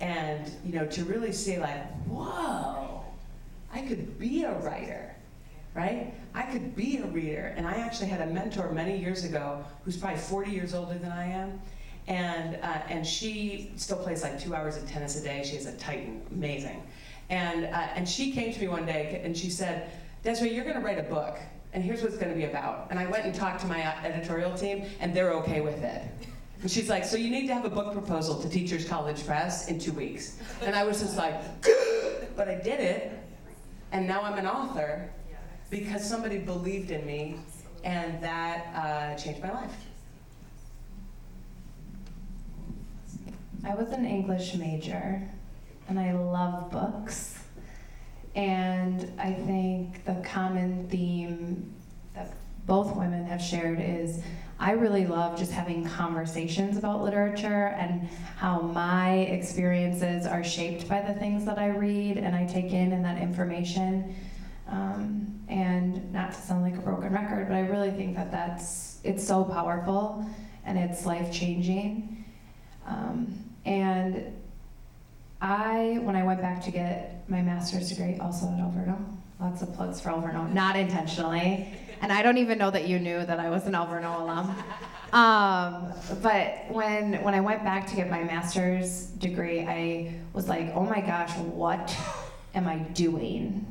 And, 0.00 0.48
you 0.64 0.72
know, 0.72 0.86
to 0.86 1.04
really 1.04 1.32
say 1.32 1.58
like, 1.58 1.84
whoa, 2.04 3.04
I 3.72 3.80
could 3.82 4.18
be 4.18 4.44
a 4.44 4.52
writer, 4.60 5.15
right? 5.76 6.14
I 6.34 6.42
could 6.42 6.74
be 6.74 6.98
a 6.98 7.06
reader. 7.06 7.54
And 7.56 7.66
I 7.66 7.74
actually 7.74 8.08
had 8.08 8.22
a 8.22 8.26
mentor 8.26 8.72
many 8.72 8.98
years 8.98 9.24
ago 9.24 9.64
who's 9.84 9.96
probably 9.96 10.18
40 10.18 10.50
years 10.50 10.74
older 10.74 10.98
than 10.98 11.12
I 11.12 11.26
am. 11.26 11.60
And, 12.08 12.56
uh, 12.56 12.78
and 12.88 13.06
she 13.06 13.72
still 13.76 13.98
plays 13.98 14.22
like 14.22 14.40
two 14.40 14.54
hours 14.54 14.76
of 14.76 14.88
tennis 14.88 15.20
a 15.20 15.24
day. 15.24 15.44
She 15.44 15.56
has 15.56 15.66
a 15.66 15.76
Titan, 15.76 16.22
amazing. 16.30 16.82
And, 17.28 17.66
uh, 17.66 17.88
and 17.94 18.08
she 18.08 18.32
came 18.32 18.52
to 18.52 18.60
me 18.60 18.68
one 18.68 18.86
day 18.86 19.20
and 19.22 19.36
she 19.36 19.50
said, 19.50 19.90
Desiree, 20.22 20.54
you're 20.54 20.64
going 20.64 20.76
to 20.76 20.82
write 20.82 20.98
a 20.98 21.02
book 21.02 21.38
and 21.76 21.84
here's 21.84 22.00
what 22.00 22.08
it's 22.08 22.16
going 22.16 22.32
to 22.32 22.38
be 22.38 22.46
about. 22.46 22.86
And 22.88 22.98
I 22.98 23.04
went 23.04 23.26
and 23.26 23.34
talked 23.34 23.60
to 23.60 23.66
my 23.66 23.82
editorial 24.02 24.54
team, 24.54 24.86
and 24.98 25.14
they're 25.14 25.34
okay 25.34 25.60
with 25.60 25.82
it. 25.82 26.02
And 26.62 26.70
she's 26.70 26.88
like, 26.88 27.04
so 27.04 27.18
you 27.18 27.30
need 27.30 27.46
to 27.48 27.54
have 27.54 27.66
a 27.66 27.70
book 27.70 27.92
proposal 27.92 28.40
to 28.40 28.48
Teachers 28.48 28.88
College 28.88 29.26
Press 29.26 29.68
in 29.68 29.78
two 29.78 29.92
weeks. 29.92 30.38
And 30.62 30.74
I 30.74 30.84
was 30.84 31.00
just 31.00 31.18
like, 31.18 31.34
but 32.36 32.48
I 32.48 32.54
did 32.54 32.80
it, 32.80 33.12
and 33.92 34.08
now 34.08 34.22
I'm 34.22 34.38
an 34.38 34.46
author 34.46 35.10
because 35.70 36.08
somebody 36.08 36.38
believed 36.38 36.90
in 36.90 37.04
me, 37.06 37.36
and 37.84 38.22
that 38.22 38.66
uh, 38.74 39.14
changed 39.16 39.42
my 39.42 39.52
life. 39.52 39.74
I 43.64 43.74
was 43.74 43.90
an 43.90 44.04
English 44.04 44.54
major, 44.54 45.22
and 45.88 45.98
I 45.98 46.12
love 46.12 46.70
books. 46.70 47.42
And 48.34 49.10
I 49.18 49.32
think 49.32 50.04
the 50.04 50.22
common 50.22 50.88
theme 50.88 51.74
that 52.14 52.34
both 52.66 52.94
women 52.94 53.24
have 53.26 53.40
shared 53.40 53.80
is 53.80 54.22
I 54.58 54.72
really 54.72 55.06
love 55.06 55.38
just 55.38 55.52
having 55.52 55.84
conversations 55.86 56.76
about 56.76 57.02
literature 57.02 57.74
and 57.78 58.08
how 58.36 58.60
my 58.60 59.12
experiences 59.12 60.26
are 60.26 60.44
shaped 60.44 60.88
by 60.88 61.00
the 61.00 61.14
things 61.14 61.44
that 61.44 61.58
I 61.58 61.68
read 61.68 62.18
and 62.18 62.34
I 62.34 62.46
take 62.46 62.72
in 62.72 62.92
and 62.92 63.04
that 63.04 63.20
information. 63.20 64.14
Um, 64.68 65.40
and 65.48 66.12
not 66.12 66.32
to 66.32 66.40
sound 66.40 66.62
like 66.62 66.76
a 66.76 66.80
broken 66.80 67.12
record, 67.12 67.48
but 67.48 67.54
I 67.54 67.60
really 67.60 67.90
think 67.90 68.16
that 68.16 68.32
that's 68.32 68.98
it's 69.04 69.24
so 69.26 69.44
powerful 69.44 70.26
and 70.64 70.76
it's 70.78 71.06
life 71.06 71.32
changing. 71.32 72.24
Um, 72.86 73.32
and 73.64 74.32
I, 75.40 75.98
when 76.02 76.16
I 76.16 76.24
went 76.24 76.40
back 76.40 76.62
to 76.64 76.70
get 76.70 77.28
my 77.28 77.42
master's 77.42 77.88
degree, 77.88 78.16
also 78.20 78.46
at 78.46 78.58
Alverno, 78.58 78.96
lots 79.40 79.62
of 79.62 79.72
plugs 79.74 80.00
for 80.00 80.10
Alverno, 80.10 80.52
not 80.52 80.76
intentionally. 80.76 81.72
And 82.02 82.12
I 82.12 82.22
don't 82.22 82.38
even 82.38 82.58
know 82.58 82.70
that 82.70 82.88
you 82.88 82.98
knew 82.98 83.24
that 83.24 83.38
I 83.38 83.50
was 83.50 83.66
an 83.66 83.72
Alverno 83.72 84.20
alum. 84.20 84.54
Um, 85.12 85.92
but 86.20 86.64
when 86.68 87.22
when 87.22 87.32
I 87.32 87.40
went 87.40 87.62
back 87.62 87.86
to 87.88 87.96
get 87.96 88.10
my 88.10 88.24
master's 88.24 89.06
degree, 89.06 89.60
I 89.60 90.20
was 90.32 90.48
like, 90.48 90.72
oh 90.74 90.84
my 90.84 91.00
gosh, 91.00 91.34
what 91.38 91.96
am 92.54 92.66
I 92.66 92.78
doing? 92.78 93.66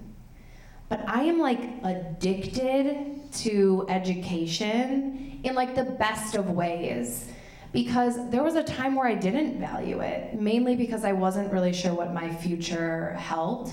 But 0.90 1.04
I 1.08 1.24
am 1.24 1.40
like 1.40 1.62
addicted 1.84 3.32
to 3.34 3.86
education 3.90 5.40
in 5.44 5.56
like 5.56 5.76
the 5.76 5.84
best 5.84 6.36
of 6.36 6.52
ways 6.52 7.30
because 7.74 8.30
there 8.30 8.44
was 8.44 8.56
a 8.56 8.64
time 8.64 8.96
where 8.96 9.08
I 9.08 9.16
didn't 9.16 9.60
value 9.60 10.00
it, 10.00 10.40
mainly 10.40 10.76
because 10.76 11.04
I 11.04 11.12
wasn't 11.12 11.52
really 11.52 11.74
sure 11.74 11.94
what 11.94 12.14
my 12.14 12.34
future 12.34 13.14
held. 13.14 13.72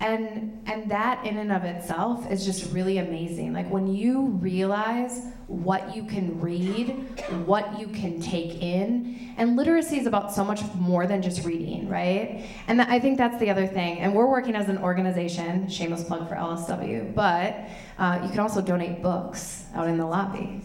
And 0.00 0.62
and 0.66 0.90
that 0.90 1.24
in 1.24 1.38
and 1.38 1.52
of 1.52 1.64
itself 1.64 2.30
is 2.30 2.44
just 2.44 2.72
really 2.72 2.98
amazing. 2.98 3.52
Like 3.52 3.70
when 3.70 3.86
you 3.86 4.26
realize 4.26 5.22
what 5.46 5.94
you 5.94 6.04
can 6.04 6.40
read, 6.40 6.90
what 7.46 7.78
you 7.78 7.86
can 7.86 8.20
take 8.20 8.62
in, 8.62 9.34
and 9.36 9.56
literacy 9.56 9.98
is 9.98 10.06
about 10.06 10.32
so 10.32 10.44
much 10.44 10.62
more 10.74 11.06
than 11.06 11.22
just 11.22 11.44
reading, 11.44 11.88
right? 11.88 12.44
And 12.66 12.82
I 12.82 12.98
think 12.98 13.18
that's 13.18 13.38
the 13.38 13.50
other 13.50 13.66
thing. 13.66 13.98
And 13.98 14.14
we're 14.14 14.28
working 14.28 14.54
as 14.54 14.68
an 14.68 14.78
organization, 14.78 15.68
shameless 15.68 16.04
plug 16.04 16.28
for 16.28 16.34
LSW, 16.34 17.14
but 17.14 17.56
uh, 17.98 18.20
you 18.22 18.30
can 18.30 18.40
also 18.40 18.60
donate 18.60 19.02
books 19.02 19.64
out 19.74 19.88
in 19.88 19.96
the 19.96 20.06
lobby. 20.06 20.60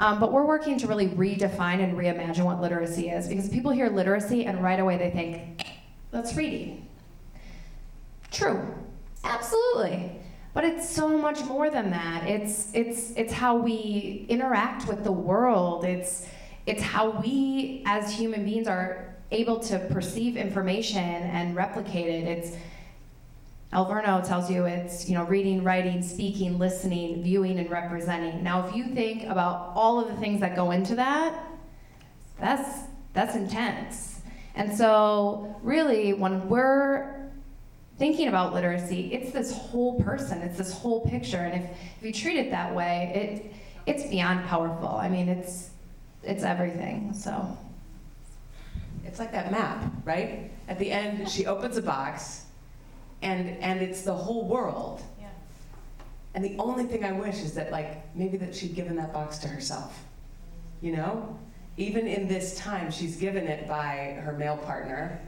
Um, 0.00 0.18
but 0.18 0.32
we're 0.32 0.46
working 0.46 0.78
to 0.78 0.86
really 0.86 1.08
redefine 1.08 1.82
and 1.82 1.96
reimagine 1.96 2.44
what 2.44 2.60
literacy 2.60 3.10
is 3.10 3.28
because 3.28 3.48
people 3.48 3.70
hear 3.70 3.88
literacy 3.88 4.46
and 4.46 4.62
right 4.62 4.80
away 4.80 4.96
they 4.96 5.10
think, 5.10 5.66
that's 6.10 6.34
reading. 6.36 6.88
True, 8.34 8.66
absolutely. 9.22 10.10
But 10.54 10.64
it's 10.64 10.88
so 10.88 11.16
much 11.16 11.42
more 11.44 11.70
than 11.70 11.90
that. 11.90 12.28
It's, 12.28 12.70
it's, 12.74 13.12
it's 13.12 13.32
how 13.32 13.56
we 13.56 14.26
interact 14.28 14.88
with 14.88 15.04
the 15.04 15.12
world. 15.12 15.84
It's, 15.84 16.26
it's 16.66 16.82
how 16.82 17.10
we 17.10 17.82
as 17.86 18.12
human 18.12 18.44
beings 18.44 18.66
are 18.66 19.14
able 19.30 19.60
to 19.60 19.78
perceive 19.90 20.36
information 20.36 20.98
and 21.00 21.54
replicate 21.54 22.08
it. 22.08 22.38
It's, 22.38 22.56
Alverno 23.72 24.26
tells 24.26 24.48
you 24.50 24.66
it's 24.66 25.08
you 25.08 25.16
know 25.16 25.24
reading, 25.24 25.64
writing, 25.64 26.00
speaking, 26.00 26.58
listening, 26.60 27.24
viewing, 27.24 27.58
and 27.58 27.68
representing. 27.68 28.40
Now, 28.44 28.68
if 28.68 28.76
you 28.76 28.84
think 28.94 29.24
about 29.24 29.72
all 29.74 29.98
of 29.98 30.06
the 30.06 30.14
things 30.20 30.40
that 30.40 30.54
go 30.54 30.70
into 30.70 30.94
that, 30.94 31.44
that's 32.38 32.84
that's 33.14 33.34
intense. 33.34 34.20
And 34.54 34.72
so, 34.72 35.56
really, 35.60 36.12
when 36.12 36.48
we're 36.48 37.23
thinking 37.98 38.28
about 38.28 38.52
literacy, 38.52 39.12
it's 39.12 39.30
this 39.32 39.52
whole 39.52 40.00
person, 40.02 40.42
it's 40.42 40.58
this 40.58 40.72
whole 40.72 41.00
picture, 41.08 41.38
and 41.38 41.64
if, 41.64 41.70
if 41.98 42.04
you 42.04 42.12
treat 42.12 42.36
it 42.36 42.50
that 42.50 42.74
way, 42.74 43.12
it 43.14 43.54
it's 43.86 44.08
beyond 44.08 44.46
powerful. 44.46 44.88
I 44.88 45.08
mean, 45.08 45.28
it's 45.28 45.70
it's 46.22 46.42
everything. 46.42 47.12
So. 47.12 47.56
It's 49.06 49.18
like 49.18 49.32
that 49.32 49.52
map, 49.52 49.92
right? 50.04 50.50
At 50.66 50.78
the 50.78 50.90
end, 50.90 51.28
she 51.28 51.46
opens 51.46 51.76
a 51.76 51.82
box 51.82 52.46
and 53.22 53.56
and 53.58 53.80
it's 53.80 54.02
the 54.02 54.14
whole 54.14 54.46
world. 54.46 55.02
Yeah. 55.20 55.28
And 56.34 56.44
the 56.44 56.56
only 56.58 56.84
thing 56.84 57.04
I 57.04 57.12
wish 57.12 57.36
is 57.36 57.54
that 57.54 57.70
like 57.70 58.02
maybe 58.16 58.36
that 58.38 58.54
she'd 58.54 58.74
given 58.74 58.96
that 58.96 59.12
box 59.12 59.38
to 59.38 59.48
herself. 59.48 60.04
You 60.80 60.96
know? 60.96 61.38
Even 61.76 62.06
in 62.06 62.28
this 62.28 62.56
time, 62.58 62.90
she's 62.90 63.16
given 63.16 63.46
it 63.46 63.66
by 63.66 64.20
her 64.24 64.32
male 64.32 64.56
partner 64.58 65.20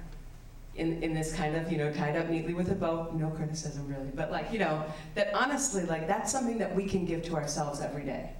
in, 0.77 1.03
in 1.03 1.15
this 1.15 1.35
kind 1.35 1.57
of, 1.57 1.71
you 1.71 1.79
know, 1.79 1.93
tied 1.93 2.17
up 2.17 2.29
neatly 2.29 2.55
with 2.55 2.71
a 2.71 2.75
bow. 2.75 3.11
No 3.15 3.31
criticism 3.31 3.89
really, 3.89 4.11
but 4.15 4.31
like, 4.31 4.53
you 4.53 4.59
know, 4.59 4.85
that 5.15 5.35
honestly, 5.35 5.85
like 5.85 6.07
that's 6.07 6.31
something 6.31 6.59
that 6.59 6.75
we 6.75 6.87
can 6.87 7.05
give 7.05 7.23
to 7.25 7.35
ourselves 7.35 7.81
every 7.81 8.05
day. 8.05 8.31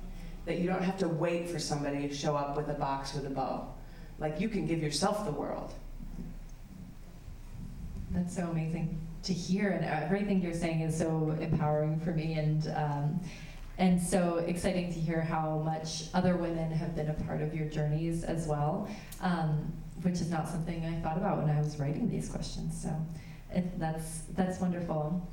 That 0.45 0.59
you 0.59 0.69
don't 0.69 0.83
have 0.83 0.99
to 0.99 1.09
wait 1.09 1.49
for 1.49 1.59
somebody 1.59 2.07
to 2.07 2.15
show 2.15 2.37
up 2.37 2.57
with 2.57 2.69
a 2.69 2.75
box 2.75 3.15
with 3.15 3.27
a 3.27 3.31
bow. 3.31 3.75
Like 4.19 4.41
you 4.41 4.49
can 4.49 4.67
give 4.67 4.83
yourself 4.83 5.25
the 5.25 5.33
world. 5.33 5.73
That's 8.13 8.35
so 8.37 8.49
amazing 8.49 9.01
to 9.25 9.33
hear, 9.33 9.71
and 9.71 9.85
everything 9.85 10.41
you're 10.41 10.55
saying 10.55 10.81
is 10.81 10.97
so 10.97 11.37
empowering 11.41 11.99
for 12.01 12.13
me, 12.13 12.35
and 12.35 12.73
um, 12.77 13.21
and 13.79 14.01
so 14.01 14.39
exciting 14.47 14.93
to 14.93 15.01
hear 15.01 15.21
how 15.21 15.59
much 15.65 16.05
other 16.15 16.37
women 16.37 16.71
have 16.71 16.95
been 16.95 17.11
a 17.11 17.15
part 17.25 17.43
of 17.43 17.55
your 17.55 17.67
journeys 17.67 18.25
as 18.25 18.47
well, 18.47 18.89
um, 19.21 19.73
which 20.03 20.15
is 20.15 20.31
not 20.31 20.49
something 20.49 20.85
I 20.85 21.01
thought 21.01 21.17
about 21.17 21.39
when 21.39 21.51
I 21.51 21.59
was 21.61 21.79
writing 21.79 22.09
these 22.09 22.29
questions. 22.29 22.81
So 22.81 22.91
that's 23.79 24.23
that's 24.35 24.61
wonderful. 24.61 25.29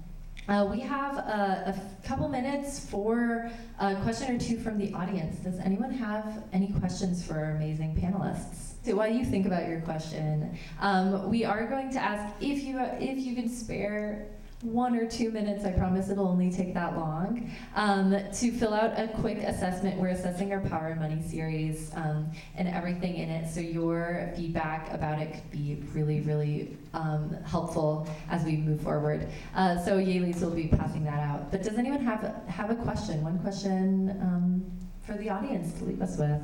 Uh, 0.50 0.68
we 0.70 0.82
have 0.82 1.18
a, 1.18 1.74
a, 1.74 2.06
couple 2.06 2.28
minutes 2.28 2.78
for 2.78 3.50
a 3.80 3.96
question 4.02 4.36
or 4.36 4.38
two 4.38 4.58
from 4.58 4.78
the 4.78 4.94
audience. 4.94 5.38
Does 5.38 5.58
anyone 5.60 5.92
have 5.92 6.44
any 6.52 6.68
questions 6.80 7.26
for 7.26 7.36
our 7.36 7.52
amazing 7.52 7.96
panelists? 7.96 8.74
So 8.84 8.94
while 8.98 9.08
you 9.10 9.24
think 9.24 9.46
about 9.46 9.70
your 9.70 9.80
question, 9.82 10.58
um, 10.82 11.30
we 11.30 11.46
are 11.46 11.66
going 11.66 11.90
to 11.92 12.00
ask 12.00 12.36
if 12.42 12.62
you 12.64 12.78
if 13.00 13.20
you 13.20 13.36
can 13.36 13.48
spare 13.48 14.28
one 14.64 14.96
or 14.96 15.06
two 15.06 15.30
minutes, 15.30 15.66
I 15.66 15.72
promise 15.72 16.10
it'll 16.10 16.28
only 16.28 16.50
take 16.50 16.74
that 16.74 16.98
long, 16.98 17.52
um, 17.76 18.12
to 18.12 18.52
fill 18.52 18.74
out 18.74 18.98
a 18.98 19.10
quick 19.10 19.40
assessment. 19.40 20.00
We're 20.00 20.08
assessing 20.08 20.54
our 20.54 20.62
Power 20.62 20.88
and 20.88 21.02
Money 21.02 21.22
series 21.22 21.92
um, 21.96 22.32
and 22.56 22.70
everything 22.70 23.16
in 23.16 23.30
it, 23.30 23.54
so 23.54 23.60
your 23.60 24.32
feedback 24.38 24.92
about 24.94 25.20
it 25.20 25.34
could 25.34 25.52
be 25.52 25.84
really, 25.94 26.22
really 26.22 26.78
um, 26.94 27.36
helpful 27.46 28.08
as 28.30 28.46
we 28.46 28.56
move 28.56 28.80
forward. 28.80 29.28
Uh, 29.54 29.78
so 29.84 29.98
Yalees 29.98 30.40
will 30.42 30.52
be 30.52 30.68
passing 30.68 31.04
that 31.04 31.20
out. 31.20 31.52
But 31.52 31.62
does 31.62 31.78
anyone 31.78 32.00
have, 32.00 32.34
have 32.48 32.70
a 32.72 32.76
question? 32.76 33.22
One 33.22 33.40
question 33.40 34.18
um, 34.22 34.66
for 35.06 35.18
the 35.18 35.30
audience 35.30 35.78
to 35.80 35.84
leave 35.84 36.02
us 36.02 36.18
with? 36.18 36.42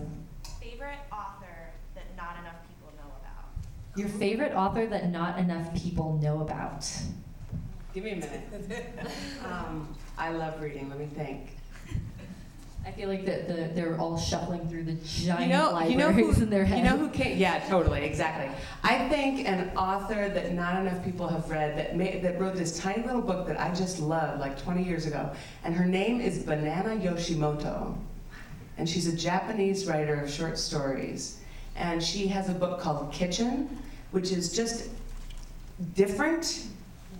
Favorite 0.60 1.00
author 1.10 1.72
that 1.96 2.18
not 2.18 2.38
enough 2.42 2.58
people 2.68 2.92
know 2.98 3.14
about? 3.22 3.98
Your 3.98 4.10
favorite 4.10 4.54
author 4.54 4.86
that 4.88 5.10
not 5.10 5.40
enough 5.40 5.74
people 5.74 6.20
know 6.22 6.42
about? 6.42 6.86
Give 7.94 8.04
me 8.04 8.12
a 8.12 8.16
minute. 8.18 9.08
um, 9.46 9.96
I 10.18 10.30
love 10.30 10.62
reading. 10.62 10.90
Let 10.90 11.00
me 11.00 11.08
think. 11.08 11.56
I 12.86 12.92
feel 12.92 13.10
like 13.10 13.26
that 13.26 13.48
the, 13.48 13.72
they're 13.74 14.00
all 14.00 14.18
shuffling 14.18 14.68
through 14.70 14.84
the 14.84 14.94
giant 14.94 15.42
You 15.42 15.48
know, 15.50 15.72
libraries 15.72 15.92
you 15.92 15.98
know 15.98 16.12
who, 16.12 16.42
in 16.42 16.50
their 16.50 16.66
head. 16.66 16.80
You 16.80 16.84
know 16.86 16.98
who 16.98 17.10
came? 17.10 17.38
Yeah, 17.38 17.60
totally, 17.68 18.04
exactly. 18.04 18.50
I 18.84 19.10
think 19.10 19.48
an 19.48 19.76
author 19.78 20.30
that 20.30 20.54
not 20.54 20.80
enough 20.80 21.04
people 21.04 21.28
have 21.28 21.50
read 21.50 21.78
that 21.78 21.96
made, 21.96 22.24
that 22.24 22.40
wrote 22.40 22.56
this 22.56 22.80
tiny 22.80 23.04
little 23.04 23.22
book 23.22 23.48
that 23.48 23.60
I 23.60 23.74
just 23.74 24.00
loved 24.00 24.40
like 24.40 24.62
20 24.62 24.84
years 24.84 25.06
ago, 25.06 25.30
and 25.64 25.76
her 25.76 25.86
name 25.86 26.22
is 26.22 26.40
Banana 26.44 26.96
Yoshimoto, 26.96 27.96
and 28.78 28.90
she's 28.90 29.08
a 29.08 29.16
Japanese 29.16 29.86
writer 29.86 30.16
of 30.22 30.32
short 30.32 30.58
stories, 30.58 31.42
and 31.76 32.02
she 32.02 32.28
has 32.28 32.50
a 32.50 32.54
book 32.54 32.80
called 32.80 33.12
Kitchen, 33.12 33.78
which 34.12 34.32
is 34.32 34.56
just 34.56 34.90
different 35.94 36.66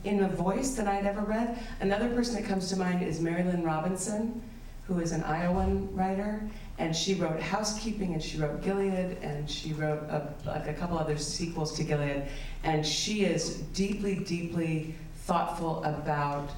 in 0.04 0.24
a 0.24 0.30
voice 0.30 0.76
that 0.76 0.88
I'd 0.88 1.06
ever 1.06 1.22
read. 1.22 1.60
Another 1.82 2.10
person 2.10 2.36
that 2.36 2.46
comes 2.46 2.70
to 2.70 2.78
mind 2.78 3.04
is 3.04 3.20
Marilynne 3.20 3.66
Robinson 3.66 4.42
who 4.90 5.00
is 5.00 5.12
an 5.12 5.24
Iowan 5.24 5.96
writer, 5.96 6.42
and 6.80 6.96
she 6.96 7.14
wrote 7.14 7.40
Housekeeping, 7.40 8.14
and 8.14 8.24
she 8.24 8.40
wrote 8.40 8.64
Gilead, 8.64 9.18
and 9.22 9.48
she 9.50 9.72
wrote 9.74 10.02
a, 10.10 10.34
like 10.48 10.68
a 10.68 10.74
couple 10.74 10.98
other 10.98 11.16
sequels 11.16 11.78
to 11.78 11.84
Gilead, 11.84 12.24
and 12.64 12.86
she 12.86 13.24
is 13.24 13.58
deeply, 13.74 14.16
deeply 14.16 14.96
thoughtful 15.14 15.84
about 15.84 16.50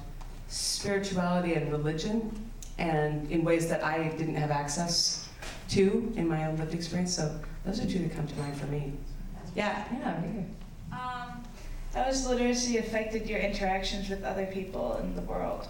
spirituality 0.48 1.54
and 1.54 1.70
religion, 1.70 2.34
and 2.78 3.30
in 3.30 3.44
ways 3.44 3.68
that 3.68 3.84
I 3.84 4.08
didn't 4.08 4.36
have 4.36 4.50
access 4.50 5.28
to 5.68 6.10
in 6.16 6.26
my 6.26 6.46
own 6.46 6.56
lived 6.56 6.72
experience. 6.72 7.14
So 7.14 7.38
those 7.66 7.80
are 7.80 7.86
two 7.86 7.98
that 7.98 8.16
come 8.16 8.26
to 8.26 8.34
mind 8.36 8.56
for 8.56 8.66
me. 8.66 8.94
Yeah. 9.54 9.84
Yeah. 9.92 10.22
How 11.94 12.04
has 12.04 12.26
literacy 12.26 12.78
affected 12.78 13.28
your 13.28 13.38
interactions 13.38 14.08
with 14.08 14.24
other 14.24 14.46
people 14.46 14.96
in 14.96 15.14
the 15.14 15.20
world 15.22 15.68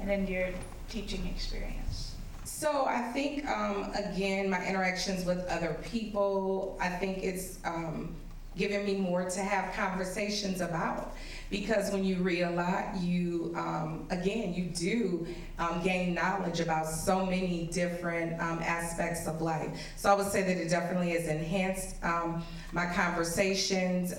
and 0.00 0.10
in 0.10 0.26
your 0.26 0.48
teaching 0.88 1.26
experience? 1.28 2.16
So 2.42 2.86
I 2.86 3.02
think 3.12 3.46
um, 3.46 3.92
again, 3.94 4.50
my 4.50 4.66
interactions 4.66 5.24
with 5.24 5.46
other 5.46 5.76
people, 5.84 6.76
I 6.80 6.88
think 6.88 7.18
it's 7.18 7.60
um, 7.64 8.16
given 8.56 8.84
me 8.84 8.96
more 8.96 9.30
to 9.30 9.40
have 9.40 9.72
conversations 9.74 10.60
about. 10.60 11.14
Because 11.50 11.90
when 11.90 12.04
you 12.04 12.16
read 12.16 12.42
a 12.42 12.50
lot, 12.50 12.96
you 13.00 13.54
um, 13.56 14.06
again 14.10 14.52
you 14.54 14.64
do 14.66 15.26
um, 15.58 15.82
gain 15.82 16.14
knowledge 16.14 16.60
about 16.60 16.86
so 16.86 17.24
many 17.24 17.68
different 17.72 18.40
um, 18.40 18.60
aspects 18.62 19.26
of 19.26 19.40
life. 19.40 19.70
So 19.96 20.10
I 20.10 20.14
would 20.14 20.26
say 20.26 20.42
that 20.42 20.56
it 20.56 20.68
definitely 20.68 21.10
has 21.10 21.26
enhanced 21.26 21.96
um, 22.04 22.44
my 22.72 22.86
conversations 22.86 24.12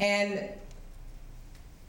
and 0.00 0.48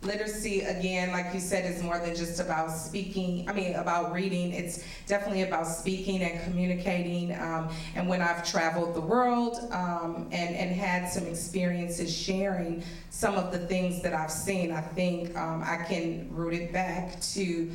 literacy 0.03 0.62
again 0.62 1.12
like 1.12 1.33
you 1.33 1.39
said 1.39 1.65
is 1.69 1.81
more 1.81 1.97
than 1.97 2.15
just 2.15 2.39
about 2.39 2.69
speaking 2.69 3.49
i 3.49 3.53
mean 3.53 3.73
about 3.75 4.13
reading. 4.13 4.53
It's 4.53 4.83
definitely 5.07 5.41
about 5.41 5.65
speaking 5.65 6.21
and 6.21 6.39
communicating 6.43 7.33
um, 7.33 7.69
and 7.95 8.07
when 8.07 8.21
i've 8.21 8.47
traveled 8.47 8.93
the 8.93 9.01
world 9.01 9.57
um, 9.71 10.29
and, 10.31 10.55
and 10.55 10.71
had 10.71 11.10
some 11.10 11.25
experiences 11.25 12.15
sharing 12.15 12.83
some 13.10 13.36
of 13.36 13.51
the 13.51 13.57
things 13.57 14.03
that 14.03 14.13
i've 14.13 14.31
seen 14.31 14.71
i 14.71 14.81
think 14.81 15.36
um, 15.36 15.63
i 15.65 15.77
can 15.77 16.29
root 16.31 16.53
it 16.53 16.71
back 16.71 17.19
to 17.21 17.69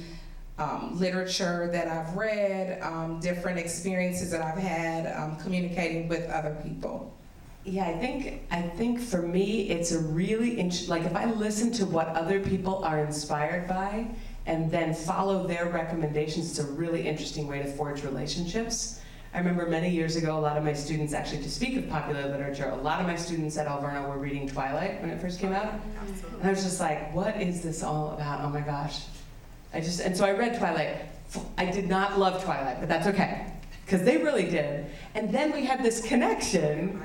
um, 0.58 0.96
literature 1.00 1.68
that 1.72 1.88
i've 1.88 2.14
read 2.16 2.80
um, 2.82 3.18
different 3.18 3.58
experiences 3.58 4.30
that 4.30 4.42
i've 4.42 4.62
had 4.62 5.12
um, 5.16 5.37
communicating 5.38 6.06
with 6.08 6.30
other 6.30 6.56
people 6.62 7.12
yeah, 7.64 7.87
I 7.87 7.96
think 7.98 8.42
I 8.51 8.62
think 8.62 9.01
for 9.01 9.22
me 9.22 9.70
it's 9.70 9.92
a 9.92 9.98
really 10.01 10.59
int- 10.59 10.88
like 10.88 11.05
if 11.05 11.14
I 11.14 11.27
listen 11.27 11.70
to 11.72 11.87
what 11.87 12.09
other 12.09 12.40
people 12.40 12.85
are 12.85 13.05
inspired 13.05 13.68
by 13.68 14.09
and 14.46 14.70
then 14.70 14.94
follow 14.94 15.46
their 15.46 15.66
recommendations, 15.66 16.51
it's 16.51 16.59
a 16.59 16.72
really 16.72 17.07
interesting 17.07 17.46
way 17.46 17.62
to 17.62 17.72
forge 17.72 18.03
relationships. 18.03 19.01
I 19.35 19.38
remember 19.38 19.66
many 19.66 19.88
years 19.88 20.16
ago, 20.16 20.37
a 20.37 20.40
lot 20.40 20.59
of 20.59 20.64
my 20.64 20.75
students, 20.75 21.14
actually, 21.14 21.42
to 21.42 21.51
speak 21.51 21.79
of 21.79 21.88
popular 21.88 22.29
literature, 22.29 22.68
a 22.68 22.77
lot 22.77 23.01
of 23.01 23.07
my 23.07 23.16
students 23.16 23.57
at 23.57 23.66
Alverno 23.66 24.09
were 24.09 24.18
reading 24.18 24.46
Twilight 24.46 25.01
when 25.01 25.09
it 25.11 25.20
first 25.20 25.40
came 25.40 25.53
out. 25.53 25.72
And 26.40 26.46
I 26.46 26.51
was 26.51 26.62
just 26.62 26.81
like, 26.81 27.14
what 27.14 27.40
is 27.40 27.62
this 27.62 27.83
all 27.83 28.11
about? 28.11 28.42
Oh 28.42 28.51
my 28.51 28.61
gosh. 28.61 29.05
I 29.72 29.81
just, 29.81 30.01
and 30.01 30.14
so 30.14 30.27
I 30.27 30.33
read 30.33 30.59
Twilight. 30.59 30.96
I 31.57 31.64
did 31.64 31.88
not 31.88 32.18
love 32.18 32.44
Twilight, 32.44 32.81
but 32.81 32.90
that's 32.90 33.07
okay, 33.07 33.46
because 33.87 34.03
they 34.03 34.18
really 34.18 34.51
did. 34.51 34.85
And 35.14 35.33
then 35.33 35.51
we 35.53 35.64
had 35.64 35.83
this 35.83 36.03
connection 36.03 37.01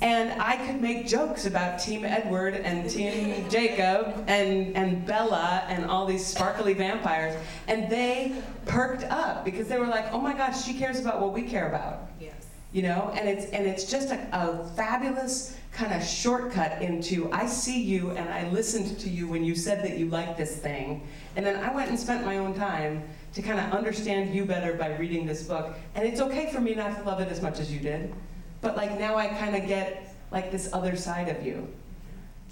and 0.00 0.40
I 0.40 0.56
could 0.56 0.80
make 0.80 1.06
jokes 1.06 1.44
about 1.44 1.78
Team 1.78 2.04
Edward 2.04 2.54
and 2.54 2.88
Team 2.88 3.48
Jacob 3.50 4.24
and, 4.28 4.74
and 4.74 5.04
Bella 5.04 5.64
and 5.68 5.84
all 5.84 6.06
these 6.06 6.24
sparkly 6.24 6.72
vampires. 6.72 7.36
And 7.68 7.90
they 7.90 8.42
perked 8.64 9.04
up 9.04 9.44
because 9.44 9.68
they 9.68 9.78
were 9.78 9.86
like, 9.86 10.06
oh 10.12 10.20
my 10.20 10.34
gosh, 10.34 10.64
she 10.64 10.74
cares 10.74 10.98
about 10.98 11.20
what 11.20 11.34
we 11.34 11.42
care 11.42 11.68
about. 11.68 12.08
Yes. 12.18 12.32
You 12.72 12.82
know, 12.82 13.12
and 13.14 13.28
it's 13.28 13.46
and 13.46 13.66
it's 13.66 13.90
just 13.90 14.10
a, 14.10 14.28
a 14.32 14.64
fabulous 14.74 15.56
kind 15.72 15.92
of 15.92 16.02
shortcut 16.02 16.80
into 16.80 17.30
I 17.32 17.46
see 17.46 17.82
you 17.82 18.10
and 18.12 18.28
I 18.28 18.48
listened 18.50 18.98
to 19.00 19.08
you 19.08 19.28
when 19.28 19.44
you 19.44 19.54
said 19.54 19.84
that 19.84 19.98
you 19.98 20.06
liked 20.06 20.38
this 20.38 20.56
thing. 20.56 21.06
And 21.36 21.44
then 21.44 21.62
I 21.62 21.74
went 21.74 21.90
and 21.90 21.98
spent 21.98 22.24
my 22.24 22.38
own 22.38 22.54
time 22.54 23.02
to 23.34 23.42
kind 23.42 23.60
of 23.60 23.72
understand 23.72 24.34
you 24.34 24.44
better 24.46 24.74
by 24.74 24.96
reading 24.96 25.26
this 25.26 25.42
book. 25.42 25.76
And 25.94 26.06
it's 26.06 26.20
okay 26.20 26.50
for 26.52 26.60
me 26.60 26.74
not 26.74 26.96
to 26.96 27.02
love 27.04 27.20
it 27.20 27.28
as 27.28 27.42
much 27.42 27.60
as 27.60 27.72
you 27.72 27.80
did. 27.80 28.12
But 28.60 28.76
like 28.76 28.98
now 28.98 29.16
I 29.16 29.28
kind 29.28 29.56
of 29.56 29.66
get 29.66 30.14
like 30.30 30.50
this 30.50 30.70
other 30.72 30.96
side 30.96 31.28
of 31.28 31.44
you. 31.44 31.68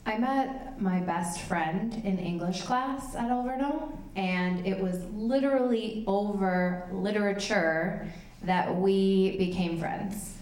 I 0.07 0.17
met 0.17 0.81
my 0.81 1.01
best 1.01 1.43
friend 1.43 1.95
in 2.05 2.19
English 2.19 2.63
class 2.63 3.15
at 3.15 3.29
Alverno, 3.31 3.93
and 4.17 4.67
it 4.67 4.81
was 4.81 5.05
literally 5.13 6.05
over 6.07 6.89
literature 6.91 8.11
that 8.43 8.75
we 8.75 9.37
became 9.37 9.79
friends. 9.79 10.35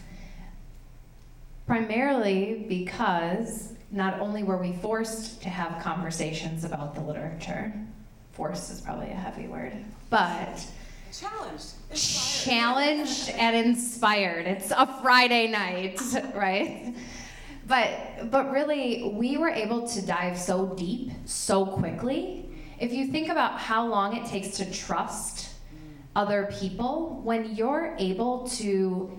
Primarily 1.65 2.65
because 2.69 3.73
not 3.91 4.19
only 4.21 4.43
were 4.43 4.57
we 4.57 4.73
forced 4.73 5.41
to 5.41 5.49
have 5.49 5.83
conversations 5.83 6.63
about 6.63 6.95
the 6.95 7.01
literature, 7.01 7.73
forced 8.31 8.71
is 8.71 8.79
probably 8.79 9.09
a 9.09 9.15
heavy 9.15 9.47
word, 9.47 9.73
but 10.09 10.65
Challenged. 11.11 11.73
Challenged 11.93 13.29
and 13.29 13.55
inspired. 13.55 14.45
It's 14.45 14.71
a 14.71 14.85
Friday 15.01 15.47
night, 15.47 15.99
right? 16.35 16.95
But 17.67 18.29
but 18.31 18.51
really 18.51 19.11
we 19.15 19.37
were 19.37 19.49
able 19.49 19.87
to 19.87 20.05
dive 20.05 20.37
so 20.37 20.73
deep 20.75 21.11
so 21.25 21.65
quickly. 21.65 22.49
If 22.79 22.93
you 22.93 23.07
think 23.07 23.29
about 23.29 23.59
how 23.59 23.87
long 23.87 24.15
it 24.15 24.25
takes 24.27 24.57
to 24.57 24.71
trust 24.71 25.49
other 26.15 26.49
people, 26.59 27.21
when 27.23 27.55
you're 27.55 27.95
able 27.99 28.47
to 28.49 29.11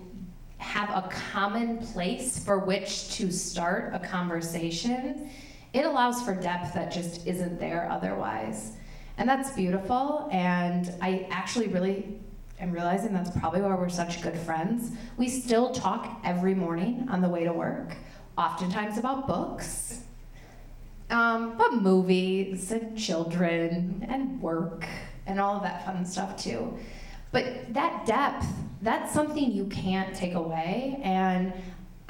have 0.59 0.91
a 0.91 1.09
common 1.33 1.79
place 1.79 2.43
for 2.43 2.59
which 2.59 3.11
to 3.17 3.31
start 3.31 3.95
a 3.95 3.99
conversation, 3.99 5.31
it 5.73 5.85
allows 5.85 6.23
for 6.23 6.35
depth 6.35 6.75
that 6.75 6.93
just 6.93 7.27
isn't 7.27 7.59
there 7.59 7.89
otherwise. 7.91 8.73
And 9.19 9.29
that's 9.29 9.51
beautiful. 9.51 10.29
And 10.31 10.93
I 11.03 11.27
actually 11.31 11.69
really 11.69 12.19
am 12.61 12.73
realizing 12.73 13.13
that's 13.13 13.37
probably 13.37 13.61
why 13.61 13.75
we're 13.75 13.89
such 13.89 14.23
good 14.23 14.39
friends. 14.39 14.93
We 15.17 15.29
still 15.29 15.73
talk 15.73 16.21
every 16.25 16.55
morning 16.55 17.07
on 17.11 17.21
the 17.21 17.29
way 17.29 17.45
to 17.45 17.53
work, 17.53 17.97
oftentimes 18.37 18.97
about 18.97 19.27
books, 19.27 20.01
um, 21.11 21.57
but 21.59 21.75
movies 21.75 22.71
and 22.71 22.97
children 22.97 24.07
and 24.09 24.41
work 24.41 24.87
and 25.27 25.41
all 25.41 25.57
of 25.57 25.63
that 25.63 25.85
fun 25.85 26.07
stuff 26.07 26.37
too. 26.37 26.79
But 27.33 27.75
that 27.75 28.07
depth, 28.07 28.47
that's 28.83 29.13
something 29.13 29.51
you 29.51 29.67
can't 29.67 30.15
take 30.15 30.35
away. 30.35 31.01
And 31.03 31.53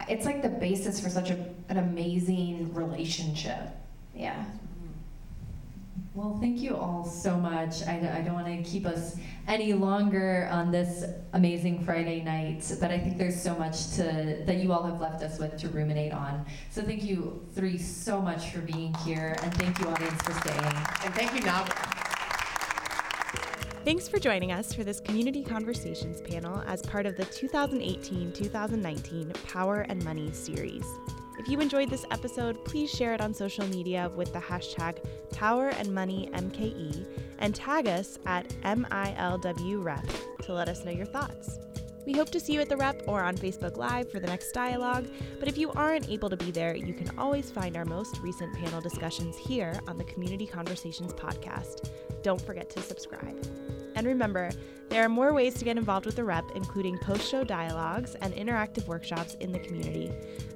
it's 0.09 0.25
like 0.25 0.43
the 0.43 0.49
basis 0.49 1.01
for 1.01 1.09
such 1.09 1.31
a, 1.31 1.47
an 1.69 1.79
amazing 1.79 2.73
relationship. 2.75 3.61
Yeah. 4.15 4.45
Well, 6.19 6.37
thank 6.41 6.59
you 6.59 6.77
all 6.77 7.05
so 7.05 7.37
much. 7.37 7.87
I, 7.87 8.17
I 8.19 8.23
don't 8.23 8.35
want 8.35 8.49
to 8.49 8.69
keep 8.69 8.87
us 8.87 9.15
any 9.47 9.73
longer 9.73 10.49
on 10.51 10.73
this 10.73 11.05
amazing 11.33 11.85
Friday 11.85 12.23
night, 12.23 12.65
but 12.81 12.91
I 12.91 12.99
think 12.99 13.19
there's 13.19 13.41
so 13.41 13.55
much 13.55 13.93
to 13.95 14.43
that 14.45 14.57
you 14.57 14.73
all 14.73 14.83
have 14.83 15.01
left 15.01 15.23
us 15.23 15.39
with 15.39 15.57
to 15.59 15.69
ruminate 15.69 16.13
on. 16.13 16.45
So 16.73 16.83
thank 16.83 17.05
you 17.05 17.47
three 17.55 17.79
so 17.79 18.21
much 18.21 18.51
for 18.51 18.59
being 18.63 18.93
here, 19.05 19.37
and 19.45 19.55
thank 19.55 19.79
you 19.79 19.87
audience 19.87 20.21
for 20.23 20.33
staying. 20.41 20.75
And 21.05 21.15
thank 21.15 21.33
you, 21.37 21.41
Nav. 21.43 21.69
Thanks 23.85 24.09
for 24.09 24.19
joining 24.19 24.51
us 24.51 24.75
for 24.75 24.83
this 24.83 24.99
Community 24.99 25.45
Conversations 25.45 26.21
panel 26.21 26.65
as 26.67 26.83
part 26.83 27.07
of 27.07 27.17
the 27.17 27.27
2018 27.27 28.33
2019 28.33 29.33
Power 29.47 29.83
and 29.83 30.05
Money 30.05 30.33
series. 30.33 30.85
If 31.39 31.49
you 31.49 31.61
enjoyed 31.61 31.89
this 31.89 32.05
episode, 32.11 32.65
please 32.65 32.91
share 32.91 33.15
it 33.15 33.21
on 33.21 33.33
social 33.33 33.67
media 33.69 34.11
with 34.17 34.33
the 34.33 34.41
hashtag 34.41 34.97
Power 35.33 35.69
and 35.69 35.95
Money 35.95 36.29
MKE 36.33 37.07
and 37.39 37.55
tag 37.55 37.87
us 37.87 38.19
at 38.27 38.49
MILWREP 38.65 40.43
to 40.43 40.53
let 40.53 40.69
us 40.69 40.85
know 40.85 40.91
your 40.91 41.07
thoughts. 41.07 41.61
We 42.05 42.15
hope 42.15 42.31
to 42.31 42.41
see 42.41 42.55
you 42.55 42.61
at 42.61 42.69
the 42.69 42.77
rep 42.77 43.03
or 43.07 43.23
on 43.23 43.37
Facebook 43.37 43.77
Live 43.77 44.11
for 44.11 44.19
the 44.19 44.27
next 44.27 44.51
dialogue, 44.53 45.07
but 45.39 45.47
if 45.47 45.57
you 45.57 45.71
aren't 45.73 46.09
able 46.09 46.29
to 46.31 46.37
be 46.37 46.51
there, 46.51 46.75
you 46.75 46.95
can 46.95 47.17
always 47.19 47.51
find 47.51 47.77
our 47.77 47.85
most 47.85 48.19
recent 48.21 48.53
panel 48.57 48.81
discussions 48.81 49.37
here 49.37 49.79
on 49.87 49.97
the 49.97 50.05
Community 50.05 50.47
Conversations 50.47 51.13
podcast. 51.13 51.91
Don't 52.23 52.41
forget 52.41 52.69
to 52.71 52.81
subscribe. 52.81 53.37
And 53.99 54.07
remember, 54.07 54.51
there 54.91 55.05
are 55.05 55.09
more 55.09 55.35
ways 55.35 55.55
to 55.55 55.65
get 55.65 55.77
involved 55.77 56.07
with 56.07 56.15
the 56.15 56.23
rep, 56.23 56.45
including 56.55 56.99
post 56.99 57.29
show 57.29 57.43
dialogues 57.43 58.15
and 58.23 58.33
interactive 58.33 58.87
workshops 58.87 59.35
in 59.41 59.51
the 59.51 59.59
community. 59.59 60.13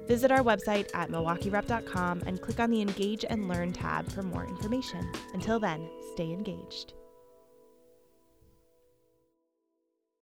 Visit 0.07 0.31
our 0.31 0.39
website 0.39 0.89
at 0.93 1.09
milwaukeerep.com 1.09 2.23
and 2.25 2.41
click 2.41 2.61
on 2.61 2.71
the 2.71 2.81
Engage 2.81 3.25
and 3.29 3.49
Learn 3.49 3.73
tab 3.73 4.09
for 4.09 4.23
more 4.23 4.45
information. 4.45 5.11
Until 5.33 5.59
then, 5.59 5.89
stay 6.13 6.31
engaged. 6.31 6.93